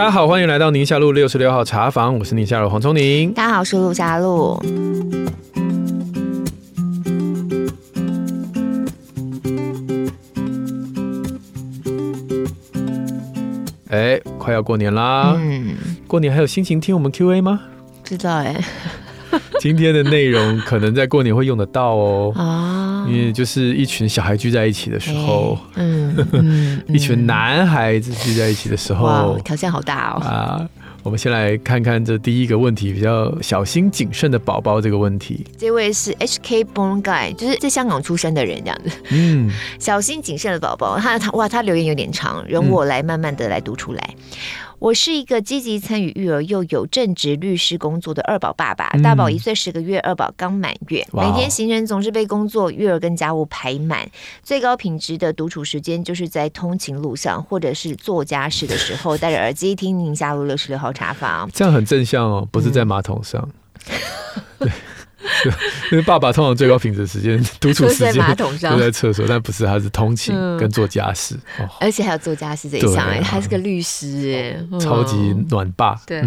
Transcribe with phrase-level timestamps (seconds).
[0.00, 3.34] 大家好，欢迎来到宁夏路六十六号茶房，我是宁夏路黄聪宁。
[3.34, 4.58] 大家好，我是陆夏路。
[13.90, 15.34] 哎，快要过年啦！
[15.36, 15.76] 嗯，
[16.06, 17.60] 过年还有心情听我们 Q&A 吗？
[18.02, 18.58] 知道哎。
[19.60, 22.32] 今天的内容可能在过年会用得到哦。
[22.34, 22.69] 啊，
[23.10, 30.20] 因为就是一群小孩聚在一起的时候，嗯，嗯 一群男孩子聚在一起的时候，挑战好大哦。
[30.24, 30.68] 啊，
[31.02, 35.44] 我们先来看看这第一个问题，比较小心谨慎的宝宝这个问题。
[35.58, 38.90] 这位是 HK Born Guy，就是在香港出生的人这样子。
[39.10, 44.14] 嗯， 小心谨慎的宝宝，他他哇，他留言有点长，容我来慢慢的来读出来。
[44.14, 44.26] 嗯
[44.80, 54.10] 我是一个积极参与育儿又有正职律师工作的二宝爸爸，大宝一岁十个月，二宝刚满月，每天行程总是被工作、育儿跟家务排满，
[54.42, 63.46] 最高品质的独处时间就是在通勤路上或者是做家事的时候， 戴着耳机听宁夏路六十六号茶房，这样很正向哦，不是在马桶上。
[64.58, 64.70] 对。
[65.92, 75.16] 因为爸爸通常最高品质时间独处时间在马桶上，就在厕所，但不是，他是通勤跟做家事，嗯哦、而且还有做家事这一项，哎、啊，他是个律师，哎、哦，超级
[75.48, 76.00] 暖爸。
[76.06, 76.22] 对，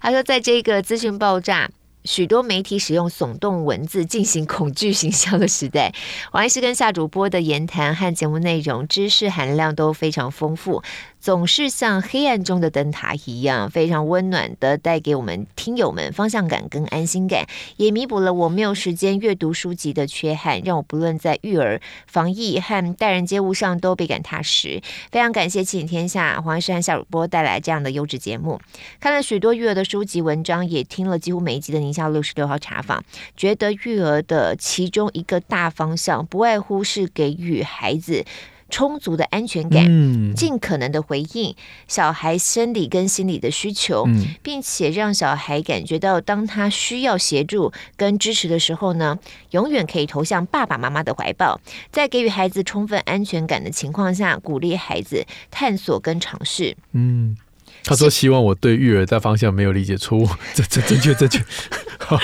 [0.00, 1.68] 他说，在这个资讯爆炸。
[2.06, 5.90] 许多媒体使用耸动文字进行恐惧形象的时代，
[6.32, 10.82] 王医师跟夏主播的言谈和节目内容知识含量都非常丰富，
[11.24, 17.46] 总是像黑暗中的灯塔一样，非常温暖的带给我们听友们方向感跟安心感，
[17.78, 24.82] 也弥补了我没有时间阅读书籍的缺憾，让我不论在育儿、防疫和待人接物上都倍感踏实。
[25.10, 28.60] 非常感谢亲子天下黄医师和夏主播带来这样的优质节目，
[29.00, 33.02] 看了许多育儿的书籍文章，也听了几乎每一集的宁夏六十六号茶坊，
[33.34, 38.26] 觉得育儿的其中一个大方向，不外乎是给予孩子
[38.70, 41.54] 充足的安全感，嗯，尽可能的回应
[41.86, 49.18] 小孩生理跟心理的需求，嗯，并且让小孩感觉到，当他需要协助跟支持的时候呢，
[49.50, 51.60] 永远可以投向爸爸妈妈的怀抱，
[51.90, 57.36] 在给予孩子充分安全感的情况下，鼓励孩子探索跟尝试，嗯。
[57.84, 61.38] 他说：“希望我对育儿大方向没有理解错误，这这正确正确。
[62.00, 62.18] 好，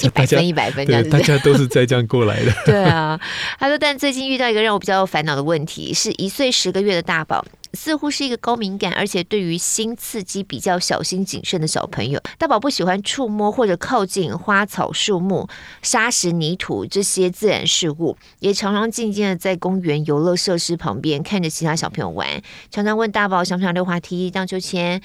[0.00, 2.52] 一百分一百分，对，大家都是在这样过来的。
[2.66, 3.18] 对啊，
[3.58, 12.20] 他说，但最近遇到一个让我比较烦恼的问题，是一岁十个月的大宝。”似乎是一个高敏感，而且对于新刺激比较小心谨慎的小朋友。
[12.38, 15.48] 大宝不喜欢触摸或者靠近花草树木、
[15.82, 25.00] 沙石泥土这些自然事物，也常常静静的在公园游乐设施旁边看着其他小朋友玩，常常问大宝想不想溜滑梯、荡秋千。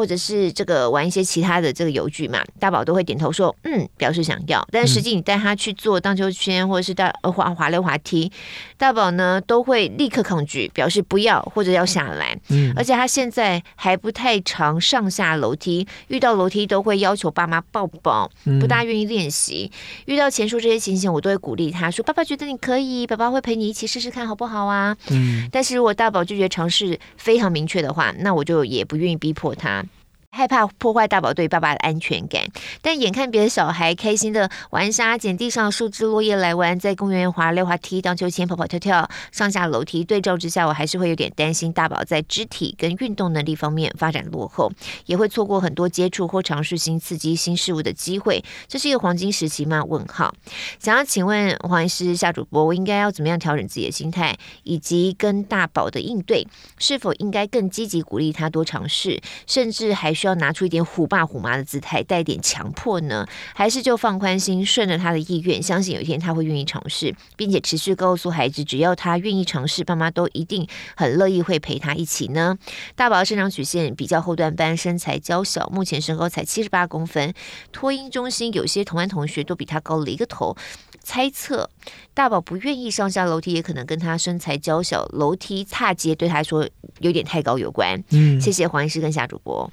[0.00, 4.66] 或者是这个玩一些其他的这个游具嘛，大宝都会点头说嗯，表示想要。
[4.72, 8.32] 但实际你带他去做荡秋千或者是带滑滑溜滑梯，
[8.78, 12.34] 大宝呢都会立刻抗拒，表示不要或者要下来。
[12.48, 19.70] 嗯，而且他现在还不太常上下楼梯，遇到楼梯都会要求爸妈抱抱，不大愿意练习。
[20.06, 29.84] 嗯、遇到前述这些情形，我都会鼓励他说：“爸爸觉得你可以，爸爸会陪你一起试试看好不好啊？”嗯，但是如果大宝拒绝尝试非常明确的话，那我就也不愿意逼迫他。
[30.32, 32.46] 害怕破坏大宝对爸爸的安全感，
[32.80, 44.70] 但眼看别的小孩开心的玩沙、捡地上树枝、落叶来玩，在公园滑溜滑梯、荡秋千、跑跑跳跳、上下楼梯，对照之下，我还是会有点担心大宝在肢体跟运动能力方面发展落后，
[45.06, 48.42] 也会错过很多接触或尝试新刺激、新事物的机会。
[48.68, 49.84] 这是一个黄金时期吗？
[49.84, 50.32] 问号。
[50.78, 56.46] 想要请问黄医师、夏主播，我应该要怎么样调整自己的心态，以及跟大宝的应对？
[56.78, 60.14] 是否应该更积极鼓励他多尝试，甚至还？
[60.20, 72.58] 需要拿出一点虎爸虎妈的姿态，带点强迫呢，还是就放宽心，顺着他的意愿，相信有一天他会愿意尝试，并且持续告诉孩子，只要他愿意尝试，爸妈都一定很乐意会陪他一起呢？
[72.94, 77.32] 大宝生长曲线比较后段班，身材娇小，目前身高才七十八公分，
[77.72, 80.54] 托婴中心有些同班同学都比他高了一个头，
[81.02, 81.70] 猜测
[82.12, 86.68] 大宝不愿意上下楼梯，也可能跟他身材娇小，楼梯踏阶对他来说
[86.98, 88.04] 有点太高有关。
[88.10, 89.70] 嗯，谢谢黄医师跟夏主播。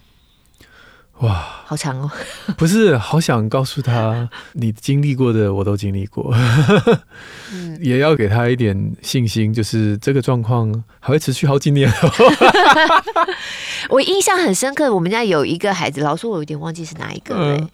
[1.20, 2.12] 哇，好长哦！
[2.58, 6.32] 不是，好想告诉他，你经历过的我都经历过，
[7.52, 11.92] 嗯、 也要给他一点信心，就是这个状况还会持续好几年。
[13.90, 17.70] 我印象很深刻，我们家有一个孩子，老说我有点忘记是哪一个了，嗯、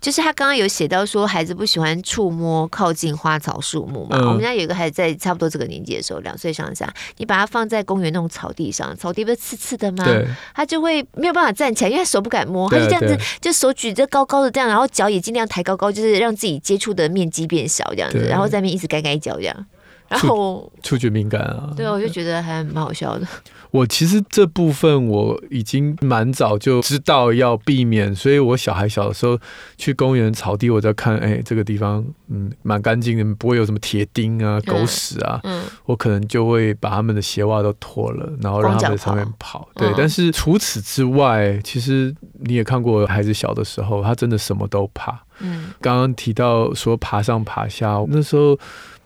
[0.00, 4.16] 就是他刚刚有写到说，孩子不喜欢触摸靠近花草树木嘛。
[4.18, 10.04] 嗯、我们家有一个孩子在差不多这个年纪的时候，两岁上下，你把他放在公园那种草地上，草地不是刺刺的吗？
[10.04, 12.68] 对他就会没有办法站起来，因为他手不敢摸。
[12.88, 19.66] 这样子，就手举着高高的这样，然后脚也尽量抬高高，就是让自己接触的面积变小这样子，然后在那边一直改改脚这样。
[20.08, 23.26] 然后触觉敏感啊，对，我就觉得还蛮好笑的。
[23.70, 29.38] 我其实这部分我已经蛮早就知道要避免，所以我小孩小的时候
[29.76, 39.68] 去公园草地，我在看，哎、欸，这个地方嗯蛮干净的，不会有什么铁钉啊、狗屎啊，嗯，我可能就会把他们的鞋袜都脱了，然后让他们在上面跑。
[39.74, 45.20] 对，但是除此之外，其实你也看过孩子小的时候，他真的什么都怕。
[45.40, 48.58] 嗯，刚刚提到说爬上爬下，那时候。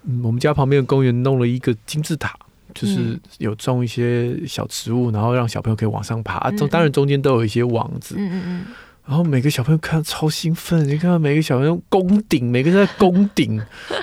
[0.04, 2.34] 嗯，我们家旁边的公园弄了一个金字塔，
[2.74, 6.50] 就是有种一些小植物，然后让小朋友可以往上爬。
[6.52, 8.14] 中、嗯、当然中间都有一些网子。
[8.18, 8.66] 嗯嗯嗯。
[9.04, 13.56] 然后每个小朋友看超兴奋，你看到每个小朋友攻顶，每个人在攻顶，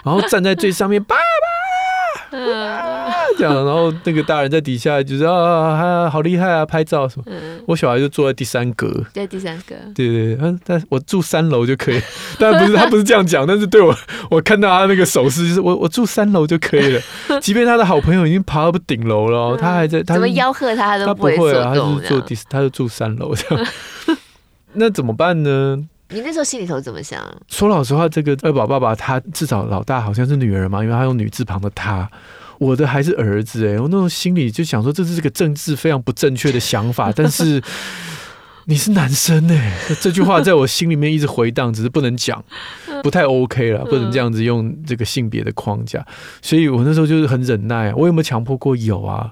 [0.04, 1.16] 然后站在最上面，爸
[2.32, 2.99] 爸。
[3.30, 7.24] 啊 这样，然后那个大人在底下就是啊，好厉害啊，拍照什么。
[7.28, 9.76] 嗯、我小孩就坐在第三格，在第三格。
[9.96, 12.02] 对对对，但我住三楼就可以。
[12.40, 13.96] 当然不是，他不是这样讲，但是对我，
[14.32, 17.02] 我看到他那个手势，就是我我住三楼就可以了。
[17.42, 23.66] 即便他的好朋友已经爬到顶楼了，他还在，他怎么吆喝他都不会，他不会啊，他是坐第，他就住三楼这样。
[24.74, 25.84] 那怎么办呢？
[26.12, 27.24] 你那时候心里头怎么想？
[27.48, 32.10] 说老实话，这个二宝爸爸他至少老大好像是女儿嘛，因为他用女字旁的他。
[32.60, 37.12] 我的还是儿子哎，我那种心里就想说，这是这个政治非常不正确的想法。
[37.16, 37.62] 但是
[38.66, 42.44] 你是男生哎，这句话在我心里面一直回荡，只是不能讲，
[43.02, 46.06] 不太 OK 了，不能这样子用这个性别的框架。
[46.42, 47.92] 所以我那时候就是很忍耐。
[47.96, 48.76] 我有没有强迫过？
[48.76, 49.32] 有啊，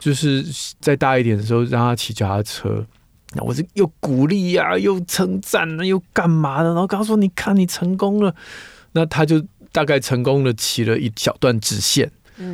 [0.00, 0.44] 就是
[0.80, 2.84] 再大一点的时候让他骑脚踏车，
[3.34, 6.70] 那我是又鼓励呀，又称赞啊，又干嘛的？
[6.70, 8.34] 然后告诉说：“你看，你成功了。”
[8.92, 12.10] 那他就大概成功了，骑了一小段直线。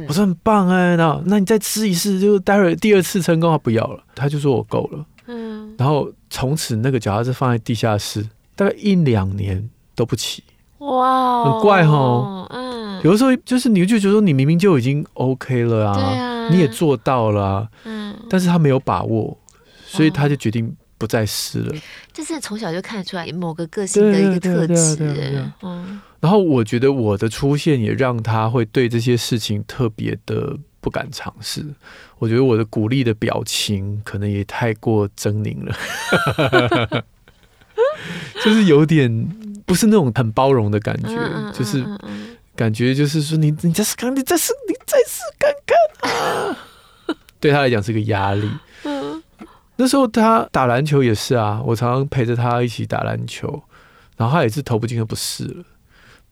[0.06, 5.04] 我说很棒哎，那那你再吃一次，就待会儿第二次成功他不要了，他就说我够了。
[5.26, 8.26] 嗯，然后从此那个脚踏车放在地下室，
[8.56, 10.42] 大概一两年都不骑。
[10.78, 12.46] 哇，很怪哈。
[12.50, 19.36] 嗯，有的时候就是你就觉得说你明明就已经 OK 了啊，啊，你也做到了啊，嗯，但是他没有把握，
[19.86, 21.74] 所以他就决定不再试了。
[22.12, 25.44] 这是从小就看得出来某个个性的一个特质。
[25.62, 26.00] 嗯。
[26.20, 31.64] 然后我觉得我的出现也让他会对这些事情特别的不敢尝试。
[32.18, 37.04] 我觉得我的鼓励的表情可能也太过狰狞了，
[38.42, 39.28] 就是有点
[39.64, 41.86] 不是那种很包容的感觉，就是
[42.56, 46.56] 感觉就是说你你再试看，你再试你再试看看啊，
[47.38, 48.50] 对他来讲是个压力。
[49.78, 53.62] 那时候他打篮球也是啊，我常常陪着他一起打篮球，
[54.16, 55.64] 然后他也是投不进就不是了。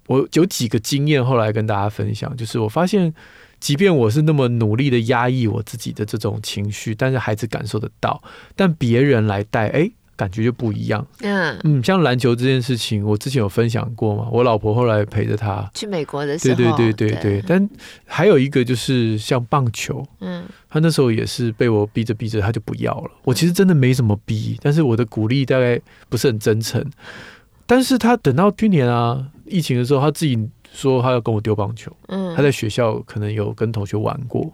[0.08, 3.12] 我有几个经验，后来跟大家分享，就是我发现，
[3.58, 8.22] 即便我是那么努力的压抑我自己的这种情绪，但是孩子感受得到，
[8.54, 11.04] 但别人来带，哎，感觉就不一样。
[11.22, 17.40] 嗯嗯，像篮球这件事情，我之前有分享过嘛，我老婆后来陪着他去美国的时候，对对对对对。
[17.40, 17.69] 对但
[18.06, 20.44] 还有一个就是像棒球，嗯，
[20.76, 23.11] 他那时候也是被我逼着逼着，他就不要了。
[23.25, 25.81] 我其实真的没什么逼，但是我的鼓励大概
[26.11, 26.84] 不是很真诚。
[27.64, 29.28] 但是他等到去年啊。
[29.49, 30.37] 疫情的时候，他自己
[30.73, 31.96] 说他要跟我丢棒球。
[32.08, 34.52] 嗯，他在学校可能有跟同学玩过。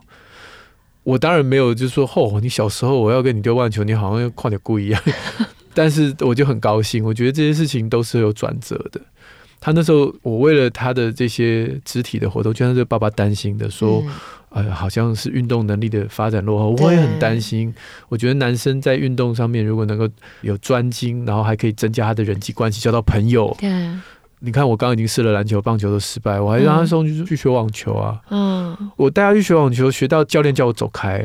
[1.02, 5.02] 我当然没有，就是说，哦，你小时候我要跟你丢棒球，你好像要跨点故意一样。
[5.72, 9.00] 但是我就很高兴，我觉得这些事情都是有转折的。
[9.58, 14.02] 他那时候，我为了他的这些肢体的活动，就像是爸爸担心的说。
[14.04, 14.12] 嗯
[14.54, 17.74] 呃，好像是运动能力的发展落后，我也很担心。
[18.08, 20.06] 我觉得男生在运动上面如果能够
[20.42, 23.56] 有专精，然后还可以增加他的人际关系，交到朋友。
[23.58, 23.70] 对，
[24.40, 28.20] 你看我刚刚已经试了篮球、棒球都失败，我还让他送去去学网球啊。
[28.28, 31.24] 嗯，我带他去学网球，学到教练叫我走开。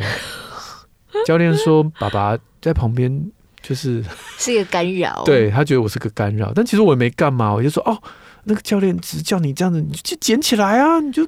[1.26, 3.30] 教练说：“爸爸在旁边
[3.62, 4.02] 就是
[4.38, 7.54] 是一个干扰。”对，他觉得我是个干扰，但其实我也没干嘛。
[7.54, 8.02] 我就说：“哦，
[8.46, 11.28] 那个教练只叫你这样子，你就捡起来啊，你就。”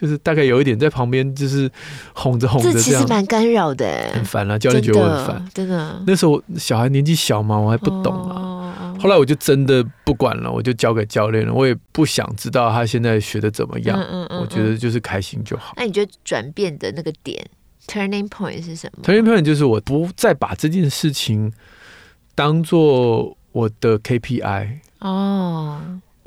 [0.00, 1.68] 就是大概有一点在旁边，就是
[2.12, 4.56] 哄着哄着这样，这其实蛮干扰的，很烦了。
[4.56, 6.00] 教练觉得我很烦，真的。
[6.06, 8.74] 那时候小孩年纪小嘛，我还不懂啊。
[8.80, 11.52] 哦、后来我就真的不管了，我就交给教练了。
[11.52, 15.74] 我也不想知道他现在学的怎么样，嗯嗯嗯、我觉得就是开心就好。
[15.76, 17.44] 那你觉得转变的那个点
[17.88, 21.52] ，turning point 是什么？turning point 就是我不再把这件事情
[22.36, 25.80] 当做我的 KPI 哦。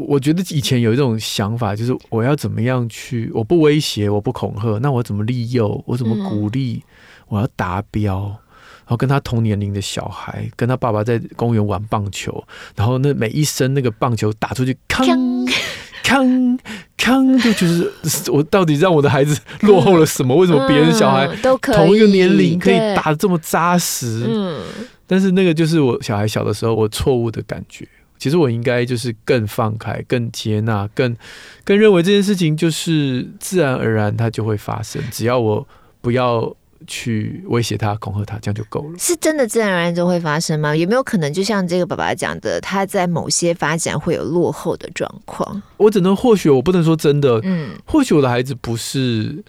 [0.07, 6.87] 我觉得以前有一种想法，就是我要怎么样去，我不威胁，我不恐吓，那我怎么利诱，我怎么鼓励，嗯、
[7.29, 12.43] 我要达标，然后跟他同年龄的小孩，跟他爸爸在公园玩棒球，
[12.75, 15.05] 然后那每一声那个棒球打出去，康
[16.03, 16.59] 康
[16.97, 20.35] 康，就就是我到底让我的孩子落后了什么？
[20.35, 24.25] 为什么别人小孩都同一个年龄可以打的这么扎实？
[24.27, 24.61] 嗯，
[25.07, 27.87] 但是那个就是我小孩小的时候我错误的感觉。
[28.21, 31.17] 其实我应该就是更放开、更接纳、更
[31.63, 35.67] 更认为这件事情就是自然而然它就会发生，只要我
[36.01, 38.99] 不要去威胁他、恐吓他，这样就够了。
[38.99, 40.75] 是真的自然而然就会发生吗？
[40.75, 45.59] 有没有可能就像这个爸爸讲的，他在某些发展会有落后的状况？
[45.77, 49.43] 我只能或许我不能说真的，嗯，或许我的孩子不是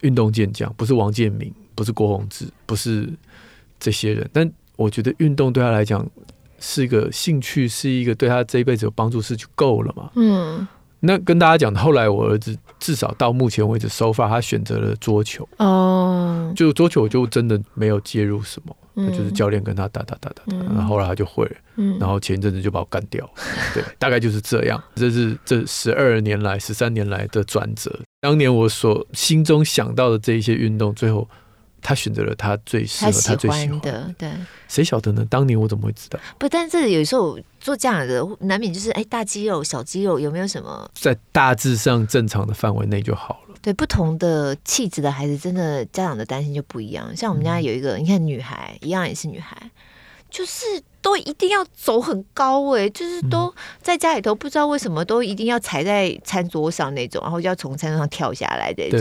[0.00, 3.08] 运动健将，不是王建民，不是郭宏志，不是
[3.78, 6.04] 这些人，但我觉得运动对他来讲。
[6.60, 10.10] 是一个兴趣，是一个对他这一辈子有帮助，是就够了嘛？
[10.14, 10.68] 嗯，
[11.00, 15.48] 那跟大家讲，后来我儿子至少到目前为止，so far 他选择了桌球。
[15.56, 21.56] 哦，就桌球，我就真的没有介入什么，嗯、就是教练跟他打打打打打，嗯、然后后来他就会了。
[21.76, 23.28] 嗯，然后前一阵子就把我干掉。
[23.72, 24.82] 对，大概就是这样。
[24.94, 27.98] 这是这十二年来、十三年来的转折。
[28.20, 31.26] 当年我所心中想到的这一些运动，最后。
[31.82, 34.30] 他选择了他最适合他最喜欢的，对，
[34.68, 35.24] 谁晓得呢？
[35.28, 36.18] 当年我怎么会知道？
[36.38, 40.90] 不，但是有时候做这样的难免就是，哎，大肌肉、小肌肉有没有什么？
[40.94, 43.54] 在大致上正常的范围内就好了。
[43.62, 47.14] 对，不同的气质的孩子，真的家长的担心就不一样。
[47.14, 49.70] 像我们家有一个，嗯、你看女孩一样也是女孩，
[50.30, 50.64] 就是
[51.02, 58.98] 都一定要走很高哎，就是都在家里头不知道为什么都一定要踩在餐桌上那种，然后就要从餐桌上跳下来的那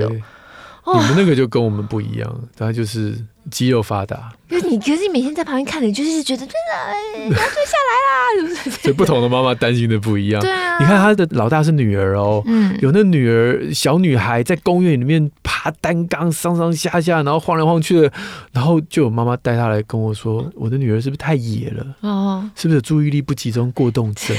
[0.83, 1.01] 种。
[1.01, 3.15] 你们那个就跟我们不一样，他就是
[3.49, 4.31] 肌肉发达。
[4.49, 8.69] 可是你，可是你每天在旁边看，你就是觉得真的要退下来啦。
[8.81, 10.41] 所以不同的妈妈担心的不一样。
[10.41, 18.11] 对啊，你看他的老大是女儿哦，嗯，有那女儿小女孩在公园里面爬单杠，上上下下，然后晃来晃去的，
[18.51, 21.85] 然后就有妈妈带她来跟我说：“我的女儿是不是太野了？
[22.01, 24.35] 哦，是不是注意力不集中过动症？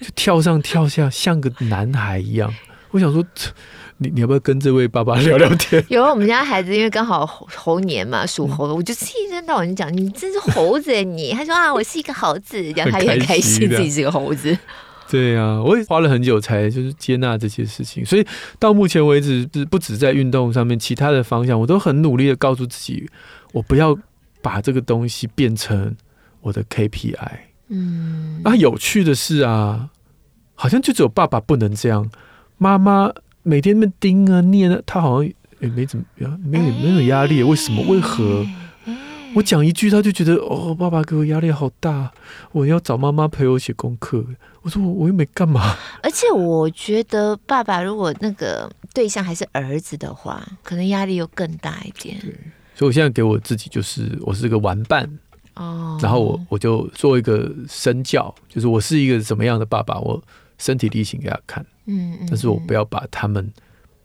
[0.00, 2.52] 就跳上跳下，像个男孩一样。”
[2.90, 3.24] 我想说。
[4.02, 5.84] 你你要不要跟这位爸爸聊聊天？
[5.90, 11.32] 有啊，我们家孩子因为刚好猴，猴年嘛，属猴的，嗯、我就一天到晚讲，你真是猴子哎你！
[11.36, 14.56] 他说啊，我是一个猴子，然后他也很开心自己是个猴子。
[15.10, 18.26] 对呀、啊，我也花了很久才就是接纳这些事情，所以
[18.58, 23.06] 到目前为止，不止在运动上面，其他的方向我都很努力的告诉自己，
[23.52, 23.94] 我不要
[24.40, 25.94] 把这个东西变成
[26.40, 27.16] 我的 KPI。
[27.68, 29.90] 嗯，啊，有趣的是啊，
[30.54, 32.10] 好像就只有爸爸不能这样，
[32.56, 33.12] 妈妈。
[33.42, 37.82] 每天那么盯啊念啊，他好像也没怎么样，没有没有压力，为什么？
[37.88, 38.46] 为何？
[39.32, 42.10] 我讲一句，他就觉得哦，爸爸给我压力好大，
[42.50, 44.24] 我要找妈妈陪我写功课。
[44.62, 45.76] 我说我我又没干嘛。
[46.02, 52.18] 而且我觉得爸爸如果那个对象还是儿子的话，可能压力又更大一点。
[52.20, 52.34] 对，
[52.74, 55.08] 所以我现在给我自己就是我是个玩伴
[55.54, 60.20] 哦，然后我我就做一个身教，就是我是一个什么样的爸爸，我
[60.58, 61.64] 身体力行给他看。
[61.90, 63.52] 嗯，但是我不要把他们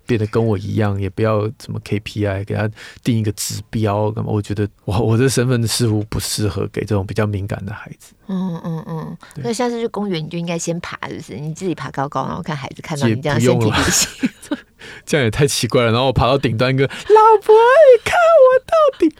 [0.07, 2.69] 变得跟我一样，也不要什么 KPI 给他
[3.03, 4.31] 定一个指标干嘛？
[4.31, 8.13] 我觉得我我的身份似乎不适合给这种比较敏感的孩子。
[8.27, 11.35] 嗯嗯嗯，那、下次去公园你就应该先爬，是不是？
[11.35, 14.29] 你自己爬高高，然后看孩子看到你这样身体力行，
[15.05, 15.91] 这样也太奇怪了。
[15.91, 19.15] 然后我爬到顶端，一个老婆，你看我到底，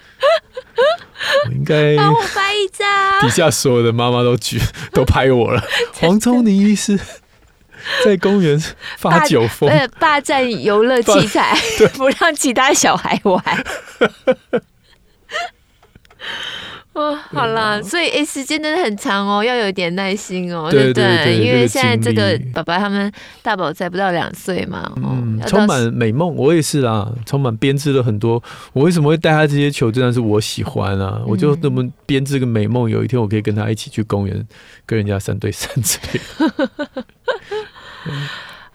[1.48, 3.22] 我应该帮我拍一张。
[3.22, 4.60] 底下所有的妈妈都举
[4.92, 5.64] 都拍我了。
[6.00, 7.00] 黄聪，你意思？
[8.04, 8.60] 在公园
[8.98, 11.56] 发酒疯，呃，霸占游乐器材，
[11.96, 13.44] 不让其他小孩玩。
[16.94, 21.38] 哦，好啦，所以哎，时间真的很长哦，要有点耐心哦，对不对？
[21.38, 23.12] 因为现在这个爸爸他们
[23.42, 28.42] 大宝才不到两岁嘛，嗯，充满美梦，我也是啦，充满编织了很多。
[28.72, 29.92] 我为什么会带他这些球？
[29.92, 34.48] 真的是我喜欢啊，我就那么编织个美梦，有一天我可以跟他一起去公园，
[34.86, 37.06] 跟人家三对三之类的。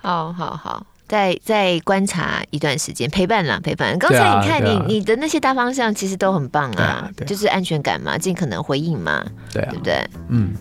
[0.03, 3.99] 好好好，再再观察一段时间，陪伴啦，陪伴。
[3.99, 10.11] 刚才你看你、啊啊、你的那些大方向，其实都很棒啊，啊啊就是安全感嘛，尽可能回应嘛，对、啊、对不对？
[10.29, 10.55] 嗯。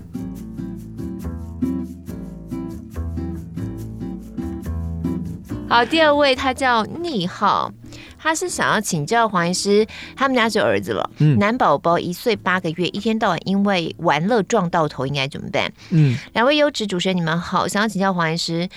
[5.70, 7.72] 好，第二位他叫逆浩，
[8.22, 15.72] 他是想要请教黄医师，他们家是有儿子了，嗯、男宝宝一岁八个月，一天到晚因为玩乐撞到头，应该怎么办？
[15.90, 18.68] 嗯，两位优质主持人，你们好，想要请教黄医师。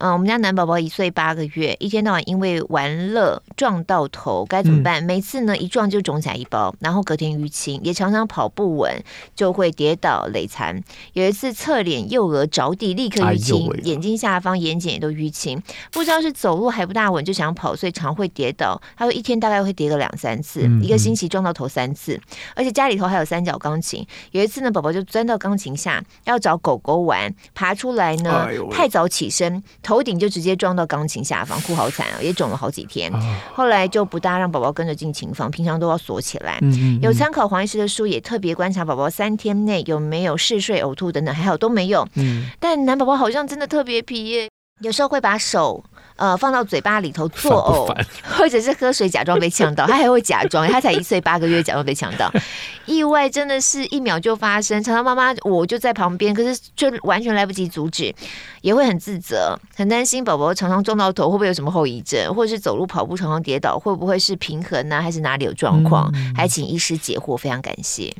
[0.00, 5.02] 嗯，我们家男宝宝一岁八个月，一天到晚因为玩乐撞到头，该怎么办？
[5.02, 9.04] 嗯、每次呢一撞就肿起来一包，然后隔天淤青，也常常跑不稳
[9.36, 10.82] 就会跌倒累残。
[11.12, 15.62] 有一次侧脸右额着地，立刻淤青，哎、眼睛下方眼睑也都淤青。
[15.92, 18.80] 不知道是走路还不大稳，就想跑，所以常会跌倒。
[18.96, 22.18] 他说一天大概会跌个两三次，一个星期撞到头三次，
[22.56, 24.06] 而且家里头还有三角钢琴。
[24.30, 29.62] 有一次呢，宝宝就钻到钢琴下要找狗狗玩，爬出来呢、哎、太早起身。
[29.90, 33.12] 头顶就直接撞到钢琴下方，哭好惨啊，也肿了好几天。
[33.12, 33.18] 哦
[33.52, 36.58] 后来就不大让宝宝跟着进琴房，平常都要锁起来。
[36.62, 42.06] 嗯嗯嗯有参考黄医师的书，也特别观察宝宝三天内有没有嗜睡、呕吐等等，还好都没有。
[42.14, 44.48] 嗯，但男宝宝好像真的特别皮耶，
[44.80, 45.82] 有时候会把手
[46.20, 47.52] 呃放到嘴巴里头作
[47.88, 48.06] 呕，烦烦
[48.38, 52.30] 或者是喝水假装被呛到，他还会假装，他才一岁八个月，假装被呛到，
[52.86, 54.82] 意外真的是一秒就发生。
[54.82, 58.14] 常常妈妈我就在旁边，可是却完全来不及阻止，
[58.60, 66.10] 也会很自责，很担心宝宝常常撞到头会不会有什么后遗症，或者是走路跑步常常跌倒会不会是平衡呢、啊，还是哪里有状况？
[66.14, 68.14] 嗯还请医师解惑，非常感谢。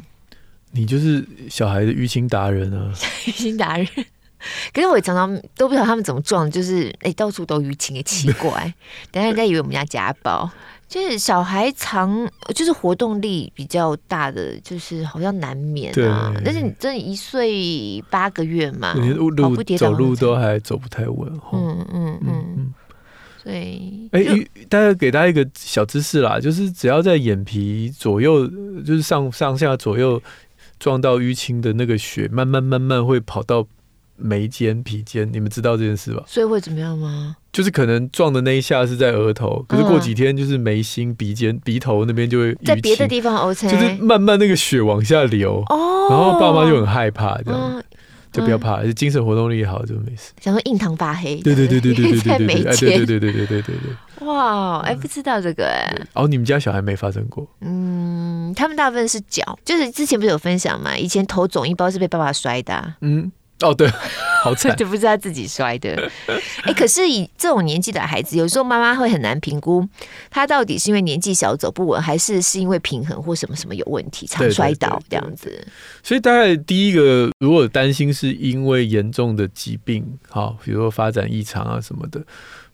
[0.73, 2.93] 你就是小孩的淤青达人啊！
[3.25, 3.87] 淤青达人，
[4.73, 8.73] 可是我也常常都不知道他们怎么撞，就是哎、欸，到处都淤青，也奇怪。
[9.13, 10.51] 等下人家以为我们家家暴，
[10.89, 16.33] 就是小孩常就是活动力比较大的，就是好像难免啊。
[16.45, 18.95] 但是你真的一岁八个月嘛，
[19.79, 21.29] 走路都还走不太稳。
[21.53, 22.75] 嗯嗯嗯嗯，
[23.43, 24.25] 所以哎，
[24.69, 28.47] 大家给大家一个小知识啦，就是只要在眼皮左右，
[28.85, 30.21] 就是上上下左右。
[30.79, 33.67] 撞到淤青的那个血，慢慢慢慢会跑到
[34.21, 36.23] 眉间、鼻尖，你们知道这件事吧？
[36.27, 37.37] 所以会怎么样吗？
[37.53, 47.85] 就是可能撞的那一下是在额头，可是过几天就是眉心、鼻尖、鼻头那边就会在别的地方 OK，就是慢慢那个血往下流，哦，然后爸妈就很害怕，这样、嗯、
[48.31, 50.33] 就不要怕，就精神活动力好就没事。
[50.41, 54.27] 想说印堂发黑，对对对对对对对对，在眉间，对对对对对对对对。
[54.27, 55.93] 哇，哎，不知道这个哎。
[56.13, 57.45] 哦，你们家小孩没发生过？
[57.63, 60.97] 嗯，他们大部分是脚，就是之前不是有分享嘛？
[60.97, 62.97] 以前头肿一包是被爸爸摔的、啊。
[63.01, 63.91] 嗯，哦，对，
[64.43, 66.11] 好惨， 就不是他自己摔的。
[66.63, 69.87] 哎，可是以这种年纪的孩子，有时候妈妈会很难评估，
[70.31, 75.67] 他到底是因为年纪小走不稳，还是是因为平衡或什么什么有问题，常摔倒这样子。
[76.03, 82.21] 所以大概第一个，如果担心是因为严重的疾病，好，比如说发展异常啊什么的。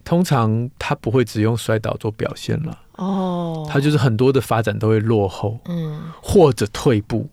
[0.05, 7.29] 通常他不会只用摔倒做表现了哦，他就是很多的发展都会落后，嗯，或者退步，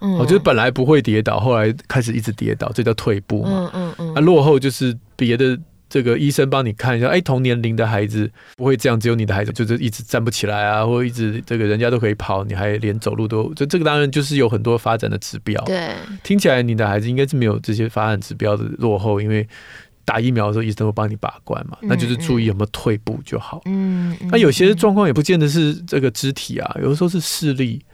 [0.00, 15.90] 嗯，我觉得本来不会跌倒，后来开始一直跌倒，这叫退步嘛，嗯嗯嗯，啊，落后就是别的这个医生帮你看一下，哎，同年龄的孩子不会这样，只有你的孩子就是一直站不起来啊，或者一直这个人家都可以跑，你还连走路都，这这个当然就是有很多发展的指标，对，
[16.22, 19.46] 听起来你的孩子应该是没有这些发展指标的落后，因为。
[20.04, 23.60] 打疫苗的时候，医生会帮你把关嘛，那就是注意有没有退步就好。
[23.66, 27.84] 嗯，那有些状况也不见得是这个肢体啊，有的时候是视力。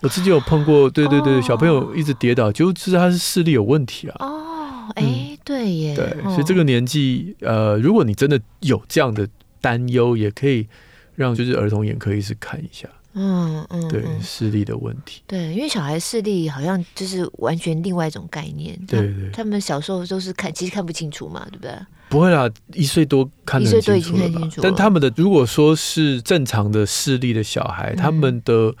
[0.00, 4.16] 我自己有碰过，对对对，小朋友一直跌倒，就知道他是视力有问题啊。
[4.20, 5.94] 哦，哎，对耶。
[5.94, 9.28] 对，所以这个年纪，呃，如果你真的有这样的
[9.60, 10.66] 担忧，也可以
[11.14, 12.88] 让就是儿童眼科医师看一下。
[13.12, 18.78] 嗯嗯，对视力的问题，对，因为小孩视力好像就是完全另外一种概念。
[18.86, 21.72] 对对，他们小时候都是看，其实看不清楚嘛，对不对？
[22.08, 24.62] 不会啦，一岁多看得清楚了，一岁多已经看清楚了。
[24.62, 28.72] 但他们的如果说是正常的视力的小孩，他们的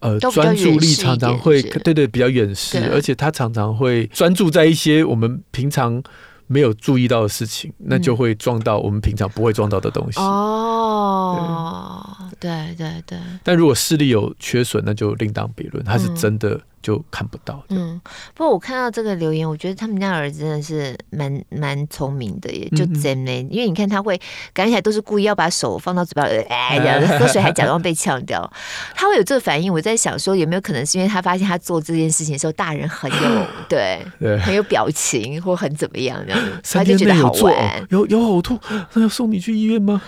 [0.00, 6.02] 呃专注力常常会，对对，比较远视，而且他常常会专注在一些我们平常。
[6.50, 10.18] 没有注意到的事情，那就会撞到我们平常不会撞到的东西。
[10.18, 12.02] 哦，
[12.40, 13.18] 对对对，对。
[13.44, 16.58] 但如果视力有缺损，那就另当别论，他是真的。
[16.88, 17.62] 就看不到。
[17.68, 18.00] 嗯，
[18.34, 24.18] 不过我看到这个留言，我觉得他们家儿子真的是蛮蛮聪明的耶，就真的，因为你看他会
[24.54, 28.50] 感觉起来都是故意要把手放到嘴巴里， 哎呀，喝水还假装被呛掉，
[28.94, 29.70] 他会有这个反应。
[29.70, 37.86] 我在想说，有没有可能是因为他发现他做这件事情的时候，大人很有 对，对很有表情或很怎么样这样子，他就觉得好玩。
[37.90, 38.58] 有有呕吐，
[38.94, 40.00] 那要送你去医院吗？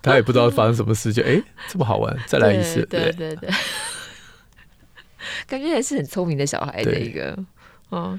[0.00, 3.36] 他也不知道发生什么事，就哎这么好玩，再来一次，对对对。
[3.36, 3.50] 对
[5.46, 7.38] 感觉还是很聪明的小孩的一个，
[7.88, 8.18] 哦。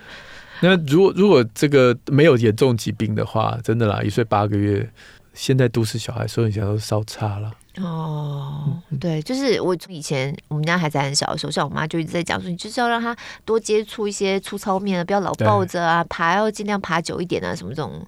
[0.62, 4.90] 那如果如果这个没有严重疾病的话，真的啦，一岁八个月，
[5.34, 7.52] 现在都市小孩所有小孩都稍差了。
[7.78, 18.06] 哦，对，就是我从以前我们家孩子很小的时候，像我妈就一直在讲说，你就是要让他多接触一些粗糙面啊，不要老抱着啊，爬要尽量爬久一点啊，什么这种。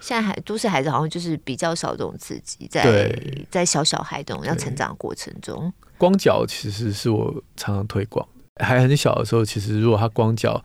[0.00, 3.16] 现在还都市孩子好像就是比较少这种刺激，在
[3.48, 8.28] 在小小孩这种要成长的过程中，光脚其实是我常常推广。
[8.62, 10.62] 还很小的时候，其实如果他光脚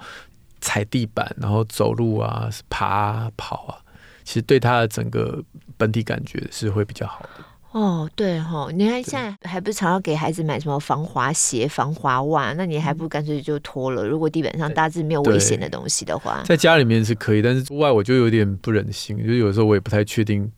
[0.61, 3.81] 踩地板，然后走路啊、爬啊、跑啊，
[4.23, 5.43] 其实对他的整个
[5.75, 7.43] 本体感觉是会比较好的。
[7.71, 12.53] 哦，对哈、哦，你看现在还不是常要给孩子买什么防滑鞋、防滑袜？
[12.53, 14.05] 那你还不干脆就脱了？
[14.05, 20.51] 如果地板上大致没有危险的东西的话，在家里面是可以，但是户外我就有点不忍心，就有时候我也不太确定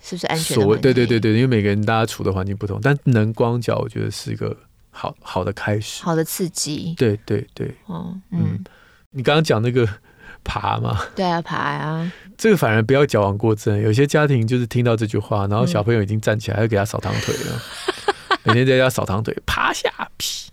[0.00, 0.54] 是不是安全。
[0.54, 4.56] 所谓对对对对，因为每个人大家处的环境不同，但能光脚，我觉得是一个。
[4.90, 8.62] 好好的开始，好的刺激，对对对，哦，嗯，
[9.10, 9.88] 你刚刚讲那个
[10.44, 13.78] 爬嘛，对啊，爬啊，这个反而不要矫枉过正。
[13.80, 17.62] 有些家庭就是听到这句话，然后小朋友已经站起来，要给他扫堂腿了。
[18.44, 20.50] 每天在家扫堂腿，趴下皮，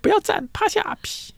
[0.00, 1.34] 不要站，趴下劈。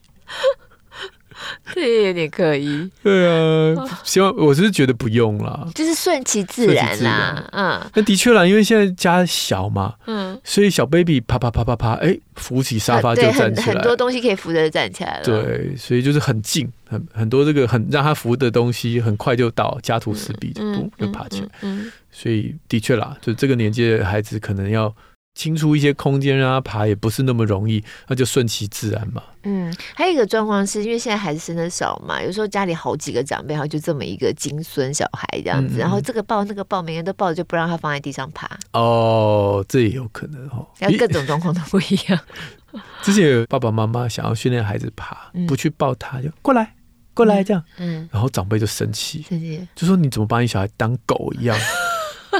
[1.73, 2.89] 这也有点可疑。
[3.03, 7.47] 对啊，希望我是觉得不用啦，就是顺其自然啦。
[7.51, 15.23] 嗯，那的确啦，因为现在家小嘛，嗯，所以小 baby 啪啪啪啪啪，哎，扶起沙发就站起来，很多东西可以扶着站起来了。
[15.23, 21.47] 对，所以就是很近，很很多这个很让他扶的东西，很快就到，家徒四壁就不就爬起来。
[21.61, 24.93] 嗯，所以的确啦，就这个年纪的孩子可能要。
[25.37, 29.21] 清出一些空间让他爬也不是那么容易，那就顺其自然嘛。
[29.43, 38.49] 嗯，还有一个状况是因为现在孩子生的少嘛，有时候家里好几个长辈，然后就这么一个金孙小孩这样子，嗯嗯，然后这个抱那个抱，每个人都抱着，就不让他放在地上爬。
[38.73, 42.19] 哦，这也有可能哦，然后各种状况都不一样。
[43.03, 46.73] 之前有爸爸妈妈想要训练孩子爬，嗯、不去抱他，就过来
[47.13, 51.57] 过来这样，嗯，然后长辈就生气，生气、就说你怎么把你小孩当狗一样？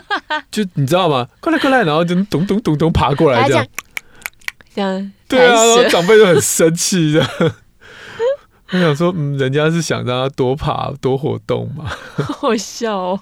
[0.52, 1.28] 就你知道吗？
[1.40, 3.68] 过来过来，然后就咚咚咚咚爬过来这样，
[4.76, 7.30] 这样对啊，然后长辈就很生气这样。
[8.70, 11.86] 我想说，嗯，人家是想让他多爬多活动嘛。
[12.20, 13.20] 好笑哦！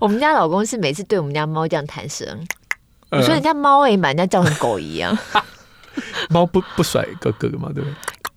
[0.00, 2.26] 我们家老公是每次对我们家猫这样弹舌，
[3.10, 5.16] 我说人家猫也把人家叫成狗一样。
[6.30, 7.94] 猫不不甩哥哥嘛，对不对？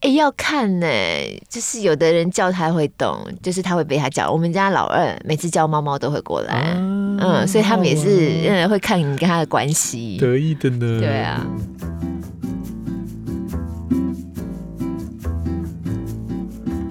[0.08, 4.32] 哎、欸，要看呢、欸，就是有的人叫他会动，就是他会被他叫。
[4.32, 11.02] 我们家老二每次叫猫猫都会过来，啊、嗯，所以他们也是嗯会看你跟他的关系，得意的呢。
[11.02, 11.46] 对啊。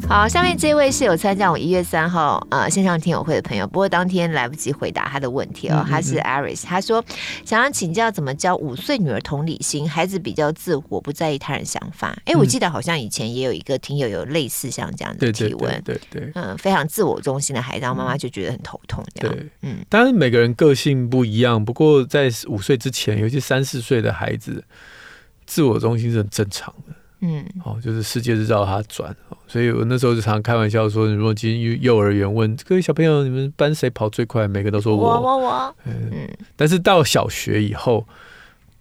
[0.08, 5.84] 好，下面这位是有参加我一月三号呃线上听友会的朋友，不过当天来不及回答他的问题哦。
[5.86, 7.04] 他是 Aris，他说
[7.44, 12.16] 想要请教怎么教五岁女儿同理心，孩子比较自我，不在意他人想法。
[12.24, 19.36] 哎，我记得好像以前也有一个听友有类似像这样的提问，对对对，嗯，非常自我中心的孩子，然后妈妈就觉得很头痛这样。
[19.36, 24.64] 对，嗯，当然每个人个性不一样，不过在五岁之前，尤其三四岁的孩子，
[25.46, 26.94] 自我中心是很正常的。
[27.20, 29.14] 嗯，哦，就是世界是绕他转，
[29.46, 34.46] 所以我那时候就常开玩笑说，如果今天幼儿园问各位小朋友，你们班谁跑最快？
[34.46, 35.74] 每个都说我，我，我，我。
[35.84, 38.06] 嗯，但是到小学以后。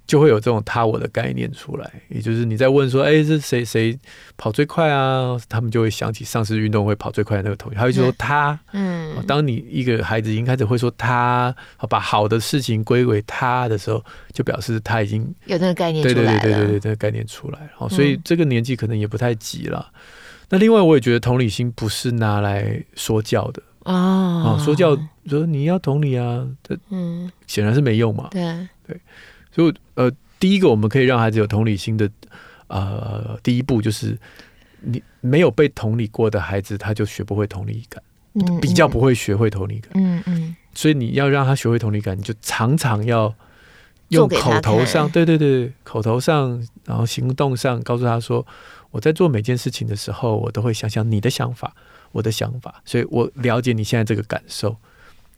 [0.08, 3.98] 就会有这种他我的概念出来，也就是你在问说，哎，是谁谁
[4.38, 5.36] 跑最快啊？
[5.50, 8.60] 他们就会想起上次运动会跑最快的那个同学，他会说他。
[8.74, 11.56] 嗯，当你一个孩子已经开始会说他，
[11.90, 16.42] 把好的事情归为他的时候，就表示他已经有那个概念出来了。
[16.42, 17.90] 对对对对对，这个概念出来了。
[17.90, 19.92] 所以这个年纪可能也不太急了。
[20.50, 24.62] 那另外，我也觉得同理心不是拿来说教的哦。
[24.64, 24.96] 说教
[25.28, 26.46] 说你要同理啊，
[26.92, 28.28] 嗯，显然是没用嘛。
[28.30, 28.44] 对
[28.86, 29.00] 对。
[29.56, 32.10] 就呃，第一个我们可以让孩子有同理心的，
[32.68, 34.18] 呃，第一步就是
[34.82, 39.92] 你没有被同理过的孩子，他就学不会同理感，嗯、比较不会学会同理感。
[39.96, 40.56] 嗯嗯。
[40.74, 43.34] 所以你要让他学会同理感，你就常常要
[44.10, 48.46] 用口头上，对对对，口头上，然后行动上告诉他说，
[48.92, 51.74] 我在做每件事情的时候，我都会想想你的想法，
[52.12, 54.76] 我的想法，所以我了解你现在这个感受。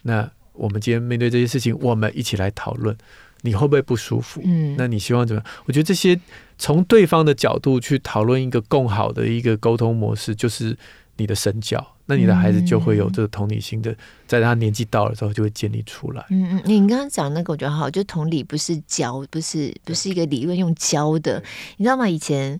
[0.01, 2.97] 那我们今天面对这些事情，我们一起来讨论。
[3.41, 4.41] 你会不会不舒服？
[4.43, 5.53] 嗯，那你希望怎么样？
[5.65, 6.19] 我觉得这些
[6.57, 10.77] 从对方的角度去讨论一个更好的一个沟通模式，就是
[11.17, 11.95] 你的身教。
[12.09, 13.93] 那你的孩子就会有这个同理心的，
[14.25, 16.25] 在他年纪到了之后就会建立出来。
[16.29, 21.43] 嗯嗯，你刚刚讲那个我觉得好，就同理不是教，不是不是一个理论用教的，
[21.75, 22.07] 你知道吗？
[22.07, 22.59] 以前。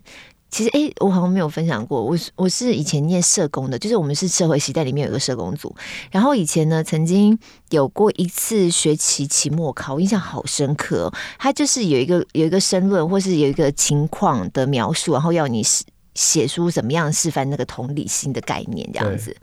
[0.50, 2.02] 其实，哎，我好像没有分享过。
[2.02, 5.74] 我是我是以前念社工的，就是我们是社会系，在里面有一个社工组。
[6.10, 7.38] 然后以前呢，曾经
[7.70, 11.14] 有过一次学期期末考，我印象好深刻哦。
[11.38, 15.62] 他就是有一个有一个申论，或是有一个情况的描述，然后要你
[16.14, 19.36] 写出怎么样示范那个同理心的概念，这样子。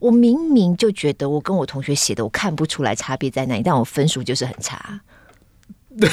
[0.00, 5.00] 我明明就觉得我跟我同学写的，我看不出来差别在哪里，但我分数就是很差。
[5.98, 6.08] 对，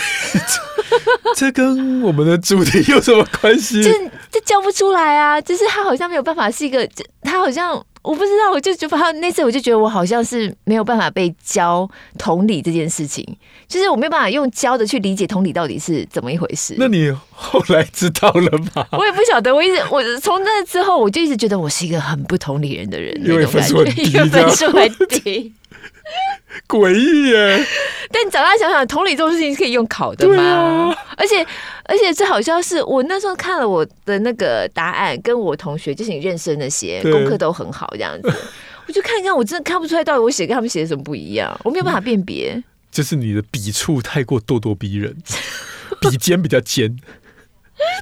[1.36, 3.84] 这跟我们的主题有什么关系？
[3.84, 3.92] 这
[4.36, 5.40] 这教不出来啊！
[5.40, 6.86] 就是他好像没有办法是一个，
[7.22, 7.72] 他好像
[8.02, 13.26] 我不知道，我就觉得他那次我就觉得我好像是没有办法被教同理这件事情，
[13.66, 16.76] 就是我没有办法用教的去理解同理到底是怎么一回事。
[16.78, 18.86] 那你后来知道了吗？
[18.92, 25.54] 我也不晓得，我一直我从那之后我就一直觉得我是一个很不同理人的人，因为分数很低，因为分数很低。
[26.68, 27.66] 诡异耶！
[28.12, 30.44] 但你长大想想，同理这种事情是可以用考的吗？
[30.44, 31.46] 啊、而且，
[31.84, 38.34] 而且最好笑是我那时候看了我的那个答案，跟我同学就是你认识的那些功课都很好，这样子，
[38.88, 42.64] 我就看一看，我真的看不出来到底我写跟他们写的什么不一样，我没有办法辨别。
[42.92, 45.16] 就是你的笔触太过咄咄逼人，
[46.00, 46.98] 笔尖比较尖，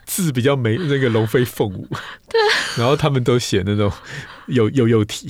[0.05, 1.87] 字比较没那个龙飞凤舞。
[2.29, 2.39] 对，
[2.77, 3.91] 然后他们都写那种
[4.45, 5.27] 有有有体。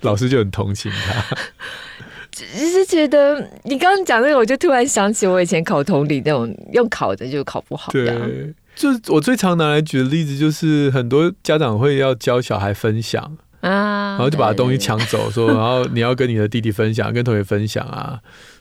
[0.00, 1.36] 老师就很同情他。
[2.32, 7.90] 只是觉得你刚刚讲那个，我就突然想起我以前考同理那种用考的就考不好。
[7.90, 18.20] 对，就是我最常拿来举的例子就是很多家长会要教小孩分享啊，然后就把东西抢走，说然后你要跟你的弟弟分享，跟同学分享啊，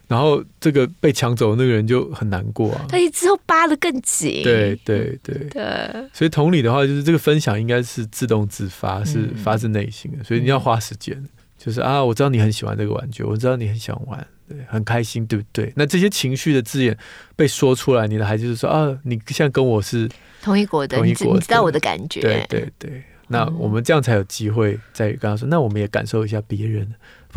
[0.09, 4.43] 然后这个被抢走的那个人就很难过啊，他之后扒的更紧。
[4.43, 5.63] 对对对对，
[6.11, 11.23] 所以同理的话，就是这个分享应该是自动自发，是发自内心的，所以你要花时间。
[11.59, 15.71] 就是啊，我知道你很喜欢这个玩具，我知道你很想玩，对，很开心，对不对？
[15.75, 16.97] 那这些情绪的字眼
[17.35, 20.09] 被说出来，你的孩子就说啊，你现在跟我是
[20.41, 23.03] 同一国的，同一国的，你知道我的感觉，对对对。
[23.27, 26.89] 那我们这样才有机会再跟他说，那我们也感受一下别人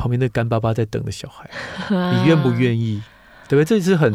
[0.02, 1.48] 旁边那干巴巴在等的小孩，
[1.88, 3.00] 你愿不愿意？
[3.48, 3.78] 对不对？
[3.78, 4.10] 这是很，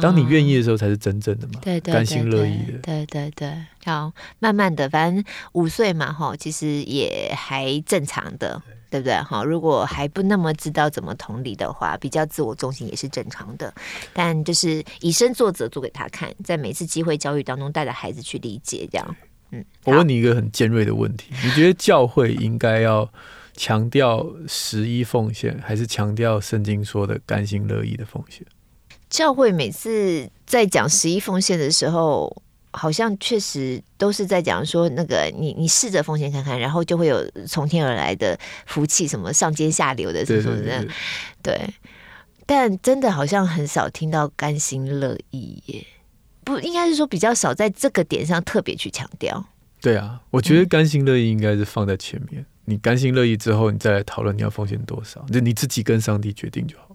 [0.00, 3.52] 当你愿意的时候，才是真正的嘛，对，甘心乐意的，对对对。
[3.84, 8.62] 好，慢慢的，反正五岁嘛，哈，其实也还正常的。
[8.90, 9.14] 对不对？
[9.22, 13.72] 哈，如果还不那么知道怎么同理的话，比较自我中心也是正常的。
[14.12, 19.16] 但就是以身作则，做给他看，在每次机会教育当中，带着孩子去理解，这样。
[19.52, 23.08] 嗯，我问你一个很尖锐的问题：你觉得教会应该要
[23.60, 28.42] 强调十一奉献，还是强调圣经说的甘心乐意的奉献？
[29.10, 32.42] 教会每次在讲十一奉献的时候。
[32.72, 40.86] 好像确实都是在讲说，那个你你试着奉献看看，然后就会有从天而来的福气，什么上尖下流的什么什么的，
[41.42, 41.74] 对。
[42.46, 45.84] 但真的好像很少听到甘心乐意耶，
[46.44, 49.44] 不应该是说比较少在这个点上特别去强调。
[49.80, 52.40] 对啊，我觉得甘心乐意应该是放在前面。
[52.40, 56.86] 嗯、你甘心乐意之后，你再来讨论你要奉献多少，就你自己跟上帝决定就好。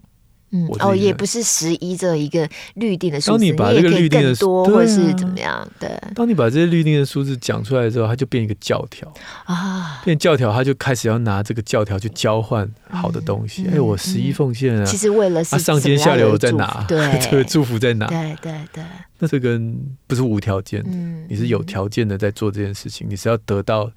[0.52, 5.68] 嗯，哦，也不是十一这一个律定的数字，当你把这个律定的多，或者是怎么样？
[5.80, 9.12] 对，当你把这些律定的数字讲出来之后，它就变一个教条
[9.44, 13.66] 啊，变教条，他就开始要拿这个教条去交换好的东西。
[13.66, 16.84] 哎，我十一奉献啊，其实为了是上天下流在哪？
[16.86, 18.06] 对， 这个祝福在哪？
[18.06, 18.84] 对对对，
[19.18, 20.90] 那这跟不是无条件的，
[21.28, 23.90] 你是有条件的在做这件事情，你是要得到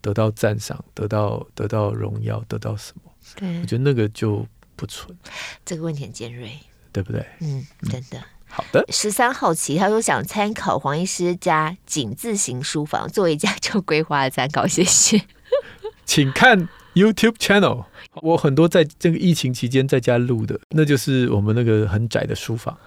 [0.00, 3.12] 得到赞赏，得到得到荣耀，得到什么？
[3.36, 4.46] 对，我觉得那个就。
[4.80, 5.12] 不纯，
[5.64, 6.52] 这个问题很尖锐，
[6.92, 7.26] 对不对？
[7.40, 8.22] 嗯，真的。
[8.46, 8.84] 好的。
[8.92, 15.20] 十三好奇，他说想参考黄医师家井字型书房，作为家就规划的参考，谢谢。
[16.06, 17.86] 请看 YouTube channel，
[18.22, 22.78] 我很多在这个疫情期间在家录的，那就是我们那个很窄的书房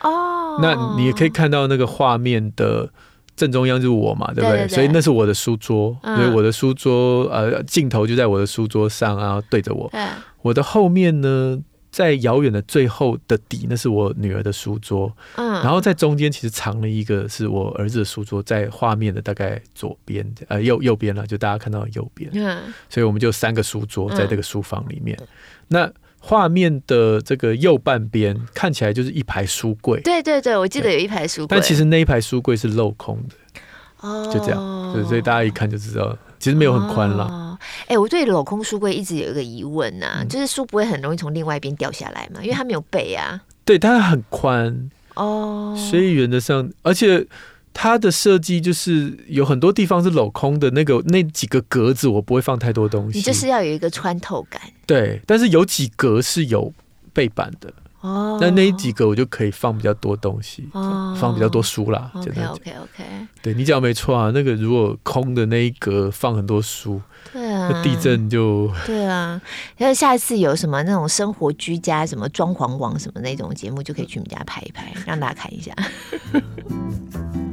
[0.00, 0.58] 哦。
[0.60, 2.90] 那你也可以看到那个画面的。
[3.38, 4.50] 正中央就是我嘛，对不对？
[4.50, 9.88] 对对对，所以那是我的书桌，嗯、所以我的书桌呃镜头就在我的书桌上，然后对着我。
[9.92, 10.08] 嗯、
[10.42, 11.56] 我的后面呢，
[11.92, 15.10] 在遥远的最后的底，那是我女儿的书桌。
[15.36, 22.28] 嗯，然后在中间其实藏了一个是我儿子的书桌，在画面的大概左边呃右右边了，就大家看到右边。
[22.34, 22.58] 嗯，
[22.90, 25.16] 所以我们就三个书桌在这个书房里面。
[25.20, 25.26] 嗯、
[25.68, 33.36] 那画面的这个右半边看起来就是一排书柜，对对对，我记得有一排书柜，但其实那一排书柜是镂空的，
[34.00, 37.58] 哦，就这样，对，所以大家一看就知道，其实没有很宽了。
[37.82, 42.40] 哎、欸，我对镂空书柜一直有一个疑问呐、啊，嗯、就是书不会很容易从另外一边掉下来嘛？
[42.42, 43.40] 因为它没有背啊。
[43.64, 47.26] 对，但它很宽哦，所以原则上，而且。
[47.80, 54.60] 它的设计就是有很多地方是镂空的，那个那几个格子我不会放太多东西，你就是要有一个穿透感。
[54.84, 56.72] 对，但是有几格是有
[57.12, 62.10] 背板的哦，那那几格我就可以放比较多东西，哦、放比较多书啦。
[62.16, 63.04] OK OK OK，
[63.40, 67.00] 对你讲没错啊，那个如果空的那一格放很多书，
[67.32, 69.40] 对啊，地震就对啊。
[69.76, 75.72] 然后下一次有什么那种生活居家什么装潢网什么那种节目，就可以去你们家拍一拍，让大家看一下。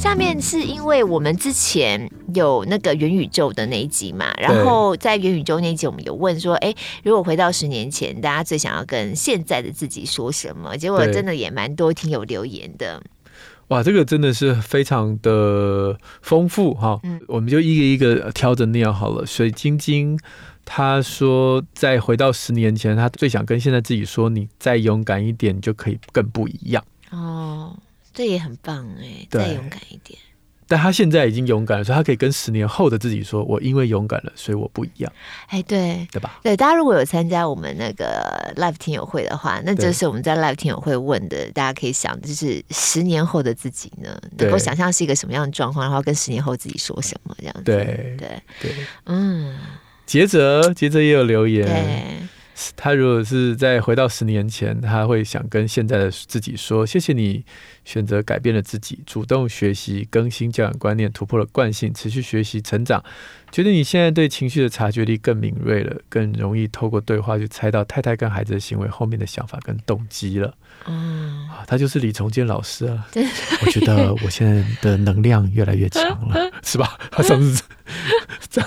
[0.00, 10.74] 下面是因为我们之前有那个元宇宙的那一集嘛，然后在元宇宙那一集，我们有问说，哎，如果回到十年前，大家最想要跟现在的自己说什么？
[10.74, 13.02] 结果真的也蛮多听友留言的。
[13.68, 16.98] 哇，这个真的是非常的丰富哈。
[17.02, 19.26] 嗯，我们就一个一个挑着念好了。
[19.26, 20.18] 水晶晶
[20.64, 26.82] 他说，再回到十年前，他最想跟现在自己说，你再勇敢一点，就可以更不一样。
[27.10, 27.76] 哦。
[28.12, 30.18] 这也很棒哎，再勇敢一点。
[30.66, 35.12] 但他现在已经勇敢了，所以他可以跟十年后的自己说：“我因为勇敢了，所以我不一样。”
[35.50, 36.38] 哎，对，对吧？
[36.44, 47.62] 对，大家如果有参加我们那个 live 听友会的话，那就是我们在 live 听友会问的，大家可以想，就是十年后的自己呢，能够想象是一个什么样的状况，然后跟十年后自己说什么这样子。
[47.64, 48.72] 对，对，对，
[49.06, 49.56] 嗯。
[50.06, 52.28] 杰哲，杰哲也有留言。
[52.76, 57.44] 他如果是在回到十年前，他会想跟现在的自己说：“谢谢你
[57.84, 63.02] 选择改变了自己，主动学习，更新教养观念，突破了惯性，持续学习成长。
[63.50, 70.54] 觉得你现在对情绪的察觉力更敏锐了，更容易透过对话去猜到太太跟孩子的行为后面的想法跟动机了。”
[70.86, 73.06] 嗯，啊，他就是李崇建老师啊。
[73.64, 76.98] 我觉得我现在的能量越来越强了， 是吧？
[77.10, 77.62] 他上次
[78.48, 78.64] 在